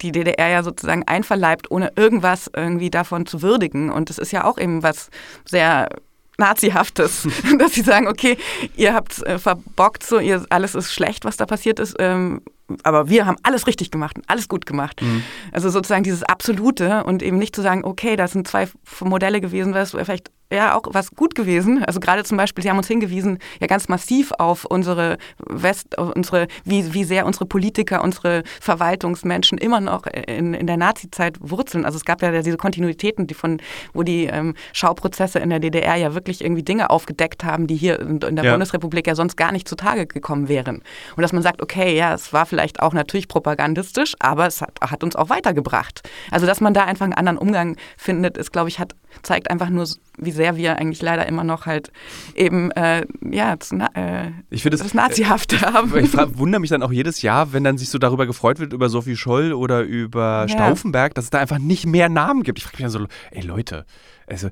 [0.00, 3.90] die DDR ja sozusagen einverleibt, ohne irgendwas irgendwie davon zu würdigen.
[3.90, 5.10] Und das ist ja auch eben was
[5.44, 5.88] sehr
[6.36, 7.26] Nazihaftes,
[7.58, 8.38] dass sie sagen, okay,
[8.76, 11.96] ihr habt äh, verbockt, so ihr alles ist schlecht, was da passiert ist.
[11.98, 12.42] Ähm,
[12.82, 15.02] aber wir haben alles richtig gemacht und alles gut gemacht.
[15.02, 15.22] Mhm.
[15.52, 18.68] Also sozusagen dieses Absolute und eben nicht zu sagen, okay, das sind zwei
[19.00, 21.84] Modelle gewesen, was vielleicht ja auch was gut gewesen.
[21.84, 26.14] Also gerade zum Beispiel, Sie haben uns hingewiesen, ja ganz massiv auf unsere West, auf
[26.14, 31.84] unsere, wie, wie sehr unsere Politiker, unsere Verwaltungsmenschen immer noch in, in der Nazi-Zeit wurzeln.
[31.84, 33.60] Also es gab ja diese Kontinuitäten, die von,
[33.92, 38.00] wo die ähm, Schauprozesse in der DDR ja wirklich irgendwie Dinge aufgedeckt haben, die hier
[38.00, 38.52] in, in der ja.
[38.52, 40.82] Bundesrepublik ja sonst gar nicht zutage gekommen wären.
[41.16, 44.78] Und dass man sagt, okay, ja, es war vielleicht auch natürlich propagandistisch, aber es hat,
[44.80, 46.08] hat uns auch weitergebracht.
[46.30, 49.70] Also dass man da einfach einen anderen Umgang findet, ist, glaube ich, hat, zeigt einfach
[49.70, 49.86] nur,
[50.18, 51.92] wie sehr wir eigentlich leider immer noch halt
[52.34, 55.96] eben äh, ja, das, äh, ich das, das Nazihafte haben.
[55.98, 58.88] Ich wundere mich dann auch jedes Jahr, wenn dann sich so darüber gefreut wird, über
[58.88, 60.48] Sophie Scholl oder über ja.
[60.48, 62.58] Stauffenberg, dass es da einfach nicht mehr Namen gibt.
[62.58, 63.86] Ich frage mich dann so, ey Leute,
[64.26, 64.48] also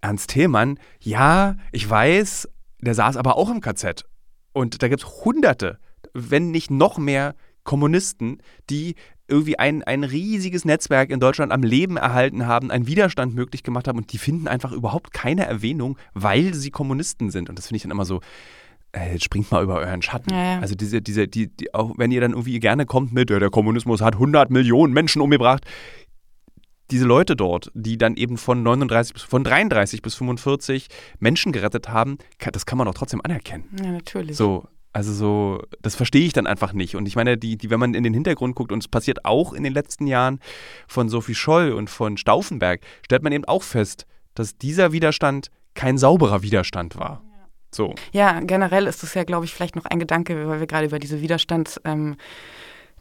[0.00, 2.48] Ernst Thälmann, ja, ich weiß,
[2.80, 4.04] der saß aber auch im KZ.
[4.52, 5.78] Und da gibt es hunderte,
[6.12, 7.34] wenn nicht noch mehr
[7.66, 8.40] Kommunisten,
[8.70, 8.94] die
[9.28, 13.88] irgendwie ein, ein riesiges Netzwerk in Deutschland am Leben erhalten haben, einen Widerstand möglich gemacht
[13.88, 17.50] haben und die finden einfach überhaupt keine Erwähnung, weil sie Kommunisten sind.
[17.50, 18.20] Und das finde ich dann immer so,
[18.92, 20.32] äh, springt mal über euren Schatten.
[20.32, 20.60] Ja, ja.
[20.60, 24.00] Also diese, diese, die, die, auch wenn ihr dann irgendwie gerne kommt mit, der Kommunismus
[24.00, 25.64] hat 100 Millionen Menschen umgebracht,
[26.92, 30.86] diese Leute dort, die dann eben von 39 bis, von 33 bis 45
[31.18, 32.18] Menschen gerettet haben,
[32.52, 33.64] das kann man doch trotzdem anerkennen.
[33.82, 34.36] Ja, natürlich.
[34.36, 36.96] So, also so, das verstehe ich dann einfach nicht.
[36.96, 39.52] Und ich meine, die, die, wenn man in den Hintergrund guckt, und es passiert auch
[39.52, 40.40] in den letzten Jahren
[40.88, 45.98] von Sophie Scholl und von Stauffenberg, stellt man eben auch fest, dass dieser Widerstand kein
[45.98, 47.22] sauberer Widerstand war.
[47.74, 47.94] So.
[48.12, 50.98] Ja, generell ist das ja, glaube ich, vielleicht noch ein Gedanke, weil wir gerade über
[50.98, 51.78] diese Widerstands...
[51.84, 52.16] Ähm,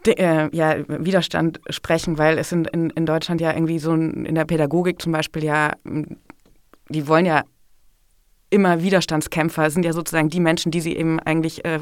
[0.05, 4.45] äh, ja, Widerstand sprechen, weil es in, in, in Deutschland ja irgendwie so in der
[4.45, 5.71] Pädagogik zum Beispiel ja,
[6.89, 7.43] die wollen ja
[8.49, 11.79] immer Widerstandskämpfer, sind ja sozusagen die Menschen, die sie eben eigentlich, äh,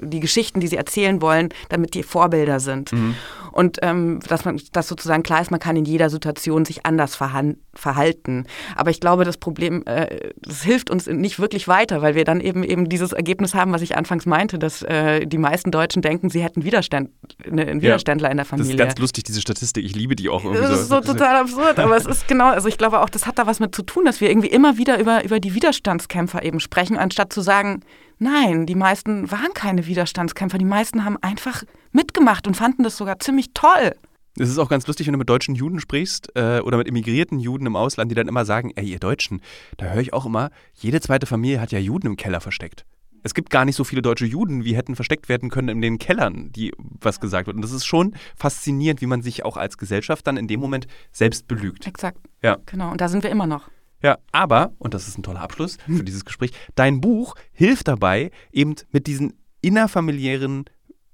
[0.00, 2.92] die Geschichten, die sie erzählen wollen, damit die Vorbilder sind.
[2.92, 3.14] Mhm.
[3.52, 7.16] Und ähm, dass man, dass sozusagen klar ist, man kann in jeder Situation sich anders
[7.16, 8.46] verhalten.
[8.76, 12.40] Aber ich glaube, das Problem, äh, das hilft uns nicht wirklich weiter, weil wir dann
[12.40, 16.30] eben eben dieses Ergebnis haben, was ich anfangs meinte, dass äh, die meisten Deutschen denken,
[16.30, 17.10] sie hätten Widerstand,
[17.50, 18.76] ne, einen Widerständler ja, in der Familie.
[18.76, 19.84] Das ist ganz lustig, diese Statistik.
[19.84, 20.62] Ich liebe die auch irgendwie.
[20.62, 23.26] Das ist so, so total absurd, aber es ist genau, also ich glaube auch, das
[23.26, 25.54] hat da was mit zu tun, dass wir irgendwie immer wieder über, über die
[25.98, 27.80] Widerstandskämpfer eben sprechen, anstatt zu sagen,
[28.20, 30.58] Nein, die meisten waren keine Widerstandskämpfer.
[30.58, 33.92] Die meisten haben einfach mitgemacht und fanden das sogar ziemlich toll.
[34.36, 37.38] Es ist auch ganz lustig, wenn du mit deutschen Juden sprichst äh, oder mit emigrierten
[37.38, 39.40] Juden im Ausland, die dann immer sagen, ey, ihr Deutschen,
[39.76, 42.84] da höre ich auch immer, jede zweite Familie hat ja Juden im Keller versteckt.
[43.22, 45.98] Es gibt gar nicht so viele deutsche Juden, wie hätten versteckt werden können in den
[45.98, 47.54] Kellern, die was gesagt wird.
[47.54, 50.88] Und das ist schon faszinierend, wie man sich auch als Gesellschaft dann in dem Moment
[51.12, 51.86] selbst belügt.
[51.86, 52.18] Exakt.
[52.42, 52.58] Ja.
[52.66, 52.90] Genau.
[52.90, 53.68] Und da sind wir immer noch.
[54.02, 58.30] Ja, aber, und das ist ein toller Abschluss für dieses Gespräch, dein Buch hilft dabei,
[58.52, 60.66] eben mit diesen innerfamiliären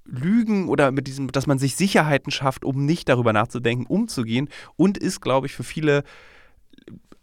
[0.04, 4.98] Lügen oder mit diesem, dass man sich Sicherheiten schafft, um nicht darüber nachzudenken, umzugehen und
[4.98, 6.04] ist, glaube ich, für viele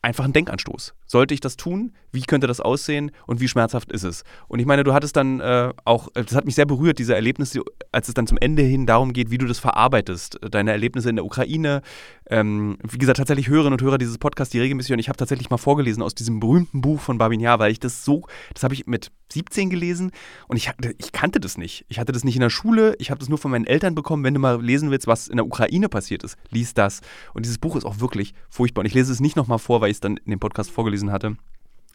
[0.01, 0.95] einfach ein Denkanstoß.
[1.11, 1.91] Sollte ich das tun?
[2.13, 3.11] Wie könnte das aussehen?
[3.27, 4.23] Und wie schmerzhaft ist es?
[4.47, 7.15] Und ich meine, du hattest dann äh, auch, äh, das hat mich sehr berührt, diese
[7.15, 10.39] Erlebnisse, als es dann zum Ende hin darum geht, wie du das verarbeitest.
[10.49, 11.81] Deine Erlebnisse in der Ukraine.
[12.29, 15.49] Ähm, wie gesagt, tatsächlich Hörerinnen und Hörer dieses Podcasts, die regelmäßig, und ich habe tatsächlich
[15.49, 18.87] mal vorgelesen aus diesem berühmten Buch von Babinjar, weil ich das so, das habe ich
[18.87, 20.11] mit 17 gelesen
[20.47, 21.85] und ich, ich kannte das nicht.
[21.89, 24.23] Ich hatte das nicht in der Schule, ich habe das nur von meinen Eltern bekommen.
[24.23, 27.01] Wenn du mal lesen willst, was in der Ukraine passiert ist, lies das.
[27.33, 28.81] Und dieses Buch ist auch wirklich furchtbar.
[28.81, 31.00] Und ich lese es nicht nochmal vor, weil ich es dann in dem Podcast vorgelesen
[31.09, 31.37] hatte.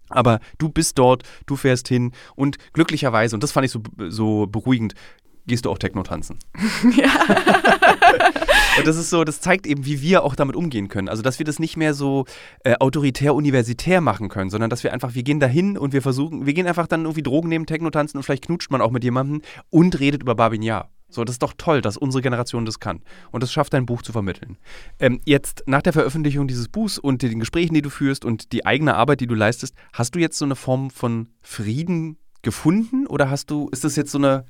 [0.08, 4.46] Aber du bist dort, du fährst hin und glücklicherweise, und das fand ich so, so
[4.46, 4.94] beruhigend,
[5.46, 6.38] gehst du auch Techno tanzen.
[6.96, 7.10] Ja.
[8.78, 11.08] und das ist so, das zeigt eben, wie wir auch damit umgehen können.
[11.08, 12.24] Also, dass wir das nicht mehr so
[12.64, 16.46] äh, autoritär universitär machen können, sondern dass wir einfach, wir gehen dahin und wir versuchen,
[16.46, 19.04] wir gehen einfach dann irgendwie Drogen nehmen, Techno tanzen und vielleicht knutscht man auch mit
[19.04, 20.90] jemandem und redet über Babinjar.
[21.16, 23.00] So, das ist doch toll, dass unsere Generation das kann.
[23.32, 24.58] Und das schafft dein Buch zu vermitteln.
[25.00, 28.66] Ähm, jetzt, nach der Veröffentlichung dieses Buchs und den Gesprächen, die du führst und die
[28.66, 33.30] eigene Arbeit, die du leistest, hast du jetzt so eine Form von Frieden gefunden oder
[33.30, 34.44] hast du, ist das jetzt so eine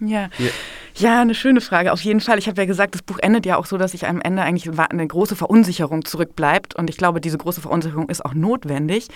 [0.00, 0.28] ja.
[0.38, 0.50] ja.
[0.96, 1.92] ja, eine schöne Frage.
[1.92, 2.38] Auf jeden Fall.
[2.38, 4.68] Ich habe ja gesagt, das Buch endet ja auch so, dass sich am Ende eigentlich
[4.78, 6.74] eine große Verunsicherung zurückbleibt.
[6.74, 9.08] Und ich glaube, diese große Verunsicherung ist auch notwendig.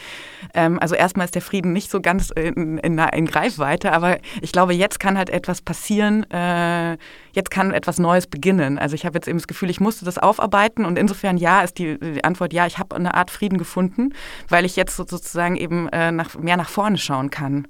[0.55, 4.53] Ähm, also erstmal ist der Frieden nicht so ganz in, in, in, Greifweite, aber ich
[4.53, 6.29] glaube, jetzt kann halt etwas passieren.
[6.31, 6.97] Äh,
[7.33, 8.79] jetzt kann etwas Neues beginnen.
[8.79, 10.85] Also ich habe jetzt eben das Gefühl, ich musste das aufarbeiten.
[10.85, 14.15] Und insofern ja, ist die, die Antwort ja, ich habe eine Art Frieden gefunden,
[14.49, 17.67] weil ich jetzt sozusagen eben äh, nach, mehr nach vorne schauen kann.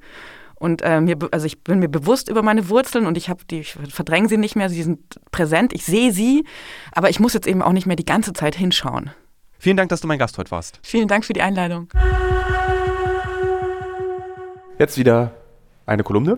[0.60, 3.60] Und äh, mir, also ich bin mir bewusst über meine Wurzeln und ich habe die,
[3.60, 5.00] ich verdränge sie nicht mehr, sie sind
[5.32, 6.44] präsent, ich sehe sie,
[6.92, 9.10] aber ich muss jetzt eben auch nicht mehr die ganze Zeit hinschauen.
[9.58, 10.78] Vielen Dank, dass du mein Gast heute warst.
[10.82, 11.88] Vielen Dank für die Einladung.
[14.78, 15.32] Jetzt wieder
[15.86, 16.36] eine Kolumne.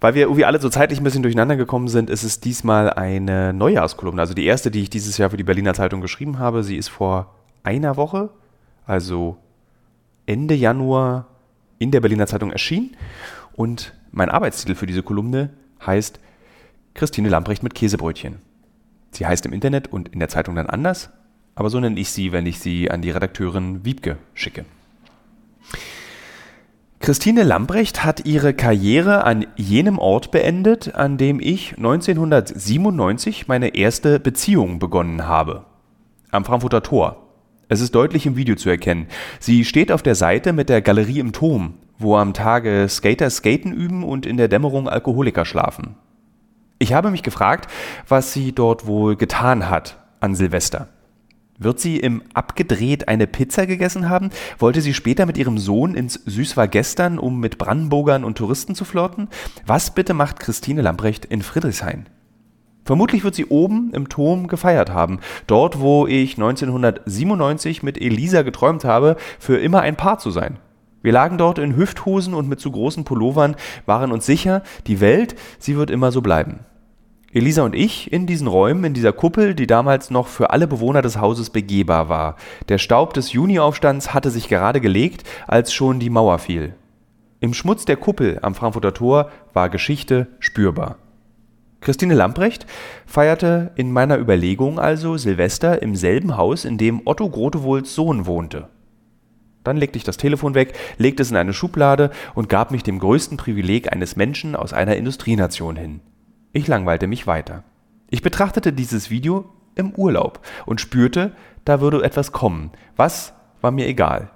[0.00, 3.52] Weil wir irgendwie alle so zeitlich ein bisschen durcheinander gekommen sind, ist es diesmal eine
[3.52, 4.20] Neujahrskolumne.
[4.20, 6.62] Also die erste, die ich dieses Jahr für die Berliner Zeitung geschrieben habe.
[6.62, 8.30] Sie ist vor einer Woche,
[8.86, 9.36] also
[10.24, 11.26] Ende Januar,
[11.78, 12.96] in der Berliner Zeitung erschienen.
[13.56, 15.50] Und mein Arbeitstitel für diese Kolumne
[15.84, 16.20] heißt
[16.94, 18.36] Christine Lamprecht mit Käsebrötchen.
[19.10, 21.10] Sie heißt im Internet und in der Zeitung dann anders,
[21.54, 24.66] aber so nenne ich sie, wenn ich sie an die Redakteurin Wiebke schicke.
[27.00, 34.18] Christine Lambrecht hat ihre Karriere an jenem Ort beendet, an dem ich 1997 meine erste
[34.18, 35.64] Beziehung begonnen habe.
[36.30, 37.22] Am Frankfurter Tor.
[37.68, 39.06] Es ist deutlich im Video zu erkennen.
[39.40, 43.72] Sie steht auf der Seite mit der Galerie im Turm wo am Tage Skater Skaten
[43.72, 45.96] üben und in der Dämmerung Alkoholiker schlafen.
[46.78, 47.70] Ich habe mich gefragt,
[48.06, 50.88] was sie dort wohl getan hat an Silvester.
[51.58, 54.30] Wird sie im Abgedreht eine Pizza gegessen haben?
[54.58, 58.74] Wollte sie später mit ihrem Sohn ins Süß war gestern, um mit Brandenburgern und Touristen
[58.74, 59.28] zu flirten?
[59.64, 62.10] Was bitte macht Christine Lambrecht in Friedrichshain?
[62.84, 68.84] Vermutlich wird sie oben im Turm gefeiert haben, dort wo ich 1997 mit Elisa geträumt
[68.84, 70.58] habe, für immer ein Paar zu sein.
[71.06, 73.54] Wir lagen dort in Hüfthosen und mit zu großen Pullovern,
[73.84, 76.64] waren uns sicher, die Welt, sie wird immer so bleiben.
[77.32, 81.02] Elisa und ich in diesen Räumen, in dieser Kuppel, die damals noch für alle Bewohner
[81.02, 82.34] des Hauses begehbar war.
[82.68, 86.74] Der Staub des Juniaufstands hatte sich gerade gelegt, als schon die Mauer fiel.
[87.38, 90.96] Im Schmutz der Kuppel am Frankfurter Tor war Geschichte spürbar.
[91.80, 92.66] Christine Lamprecht
[93.06, 98.70] feierte in meiner Überlegung also Silvester im selben Haus, in dem Otto Grotewohls Sohn wohnte.
[99.66, 102.98] Dann legte ich das Telefon weg, legte es in eine Schublade und gab mich dem
[102.98, 106.00] größten Privileg eines Menschen aus einer Industrienation hin.
[106.52, 107.64] Ich langweilte mich weiter.
[108.08, 111.32] Ich betrachtete dieses Video im Urlaub und spürte,
[111.64, 112.70] da würde etwas kommen.
[112.94, 114.30] Was war mir egal.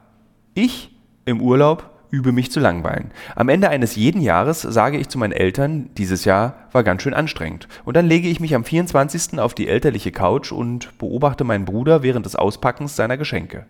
[0.54, 0.90] Ich
[1.24, 3.12] im Urlaub übe mich zu langweilen.
[3.36, 7.14] Am Ende eines jeden Jahres sage ich zu meinen Eltern, dieses Jahr war ganz schön
[7.14, 7.68] anstrengend.
[7.84, 9.38] Und dann lege ich mich am 24.
[9.38, 13.66] auf die elterliche Couch und beobachte meinen Bruder während des Auspackens seiner Geschenke.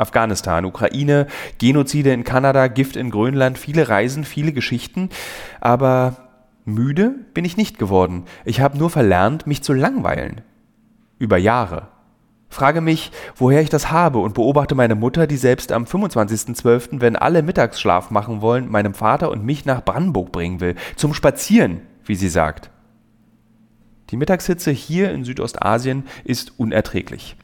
[0.00, 1.26] Afghanistan, Ukraine,
[1.58, 5.10] Genozide in Kanada, Gift in Grönland, viele Reisen, viele Geschichten.
[5.60, 6.16] Aber
[6.64, 8.24] müde bin ich nicht geworden.
[8.44, 10.40] Ich habe nur verlernt, mich zu langweilen.
[11.18, 11.88] Über Jahre.
[12.48, 17.14] Frage mich, woher ich das habe und beobachte meine Mutter, die selbst am 25.12., wenn
[17.14, 20.74] alle Mittagsschlaf machen wollen, meinem Vater und mich nach Brandenburg bringen will.
[20.96, 22.70] Zum Spazieren, wie sie sagt.
[24.10, 27.36] Die Mittagshitze hier in Südostasien ist unerträglich.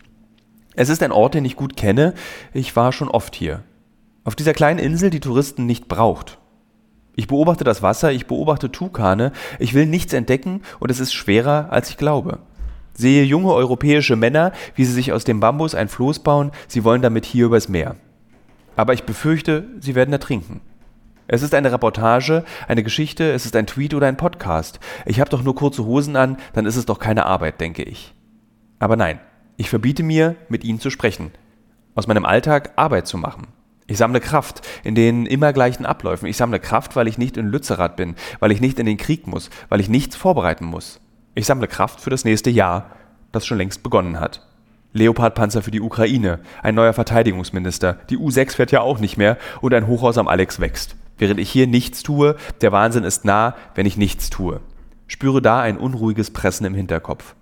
[0.77, 2.13] Es ist ein Ort, den ich gut kenne.
[2.53, 3.63] Ich war schon oft hier.
[4.25, 6.39] Auf dieser kleinen Insel, die Touristen nicht braucht.
[7.17, 11.69] Ich beobachte das Wasser, ich beobachte Tukane, ich will nichts entdecken und es ist schwerer,
[11.71, 12.41] als ich glaube.
[12.93, 17.01] Sehe junge europäische Männer, wie sie sich aus dem Bambus ein Floß bauen, sie wollen
[17.01, 17.97] damit hier übers Meer.
[18.77, 20.61] Aber ich befürchte, sie werden ertrinken.
[21.27, 24.79] Es ist eine Reportage, eine Geschichte, es ist ein Tweet oder ein Podcast.
[25.07, 28.15] Ich habe doch nur kurze Hosen an, dann ist es doch keine Arbeit, denke ich.
[28.79, 29.21] Aber nein,
[29.57, 31.31] ich verbiete mir, mit ihnen zu sprechen,
[31.95, 33.49] aus meinem Alltag Arbeit zu machen.
[33.89, 36.27] Ich sammle Kraft in den immer gleichen Abläufen.
[36.27, 39.27] Ich sammle Kraft, weil ich nicht in Lützerath bin, weil ich nicht in den Krieg
[39.29, 41.01] muss, weil ich nichts vorbereiten muss.
[41.35, 42.91] Ich sammle Kraft für das nächste Jahr,
[43.31, 44.45] das schon längst begonnen hat.
[44.93, 49.73] Leopardpanzer für die Ukraine, ein neuer Verteidigungsminister, die U6 fährt ja auch nicht mehr und
[49.73, 50.97] ein Hochhaus am Alex wächst.
[51.19, 54.61] Während ich hier nichts tue, der Wahnsinn ist nah, wenn ich nichts tue.
[55.07, 57.36] Spüre da ein unruhiges Pressen im Hinterkopf.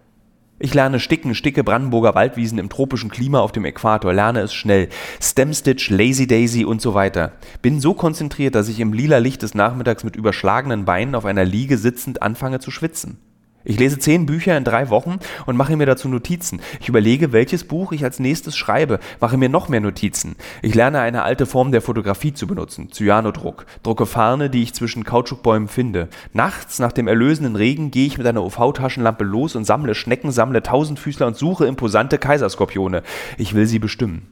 [0.65, 4.89] Ich lerne Sticken, Sticke Brandenburger Waldwiesen im tropischen Klima auf dem Äquator, lerne es schnell.
[5.21, 7.33] Stemstitch, Lazy Daisy und so weiter.
[7.61, 11.45] Bin so konzentriert, dass ich im lila Licht des Nachmittags mit überschlagenen Beinen auf einer
[11.45, 13.19] Liege sitzend anfange zu schwitzen.
[13.67, 16.61] Ich lese zehn Bücher in drei Wochen und mache mir dazu Notizen.
[16.81, 20.37] Ich überlege, welches Buch ich als nächstes schreibe, mache mir noch mehr Notizen.
[20.61, 25.05] Ich lerne eine alte Form der Fotografie zu benutzen, Cyanodruck, drucke Farne, die ich zwischen
[25.05, 26.09] Kautschukbäumen finde.
[26.35, 30.63] Nachts, nach dem erlösenden Regen, gehe ich mit einer UV-Taschenlampe los und sammle Schnecken, sammle
[30.63, 33.03] Tausendfüßler und suche imposante Kaiserskorpione.
[33.39, 34.27] Ich will sie bestimmen.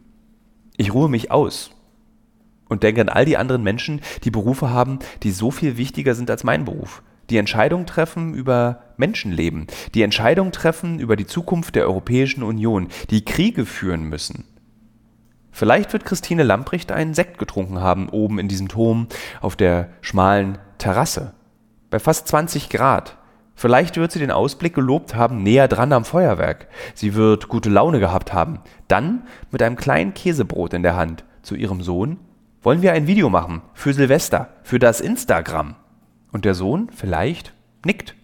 [0.76, 1.70] Ich ruhe mich aus
[2.68, 6.30] und denke an all die anderen Menschen, die Berufe haben, die so viel wichtiger sind
[6.30, 7.02] als mein Beruf
[7.32, 13.24] die Entscheidung treffen über Menschenleben, die Entscheidung treffen über die Zukunft der Europäischen Union, die
[13.24, 14.44] Kriege führen müssen.
[15.50, 19.08] Vielleicht wird Christine Lamprecht einen Sekt getrunken haben oben in diesem Turm
[19.40, 21.32] auf der schmalen Terrasse.
[21.88, 23.16] Bei fast 20 Grad.
[23.54, 26.68] Vielleicht wird sie den Ausblick gelobt haben, näher dran am Feuerwerk.
[26.94, 28.60] Sie wird gute Laune gehabt haben.
[28.88, 32.18] Dann mit einem kleinen Käsebrot in der Hand zu ihrem Sohn.
[32.60, 35.76] Wollen wir ein Video machen für Silvester, für das Instagram?
[36.32, 37.54] Und der Sohn vielleicht
[37.84, 38.14] nickt.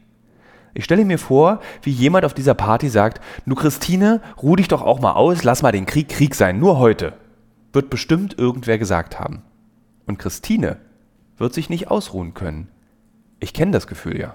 [0.74, 4.82] Ich stelle mir vor, wie jemand auf dieser Party sagt, Nu Christine, ruh dich doch
[4.82, 7.14] auch mal aus, lass mal den Krieg Krieg sein, nur heute.
[7.72, 9.42] Wird bestimmt irgendwer gesagt haben.
[10.06, 10.78] Und Christine
[11.36, 12.68] wird sich nicht ausruhen können.
[13.40, 14.34] Ich kenne das Gefühl ja.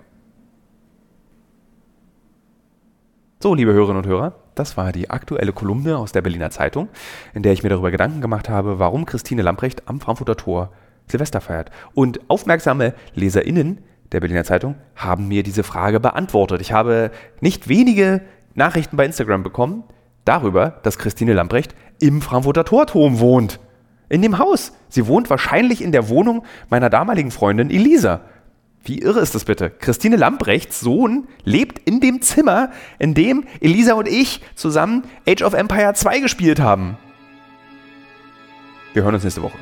[3.41, 6.88] So, liebe Hörerinnen und Hörer, das war die aktuelle Kolumne aus der Berliner Zeitung,
[7.34, 10.71] in der ich mir darüber Gedanken gemacht habe, warum Christine Lamprecht am Frankfurter Tor
[11.08, 11.70] Silvester feiert.
[11.93, 13.80] Und aufmerksame LeserInnen
[14.12, 16.62] der Berliner Zeitung haben mir diese Frage beantwortet.
[16.62, 18.22] Ich habe nicht wenige
[18.54, 19.84] Nachrichten bei Instagram bekommen
[20.26, 23.60] darüber, dass Christine Lambrecht im Frankfurter Torturm wohnt.
[24.10, 24.74] In dem Haus.
[24.89, 28.22] Sie wohnt wahrscheinlich in der Wohnung meiner damaligen Freundin Elisa.
[28.84, 29.70] Wie irre ist das bitte?
[29.70, 35.54] Christine Lambrechts Sohn lebt in dem Zimmer, in dem Elisa und ich zusammen Age of
[35.54, 36.97] Empire 2 gespielt haben.
[38.93, 39.58] Wir hören uns nächste Woche.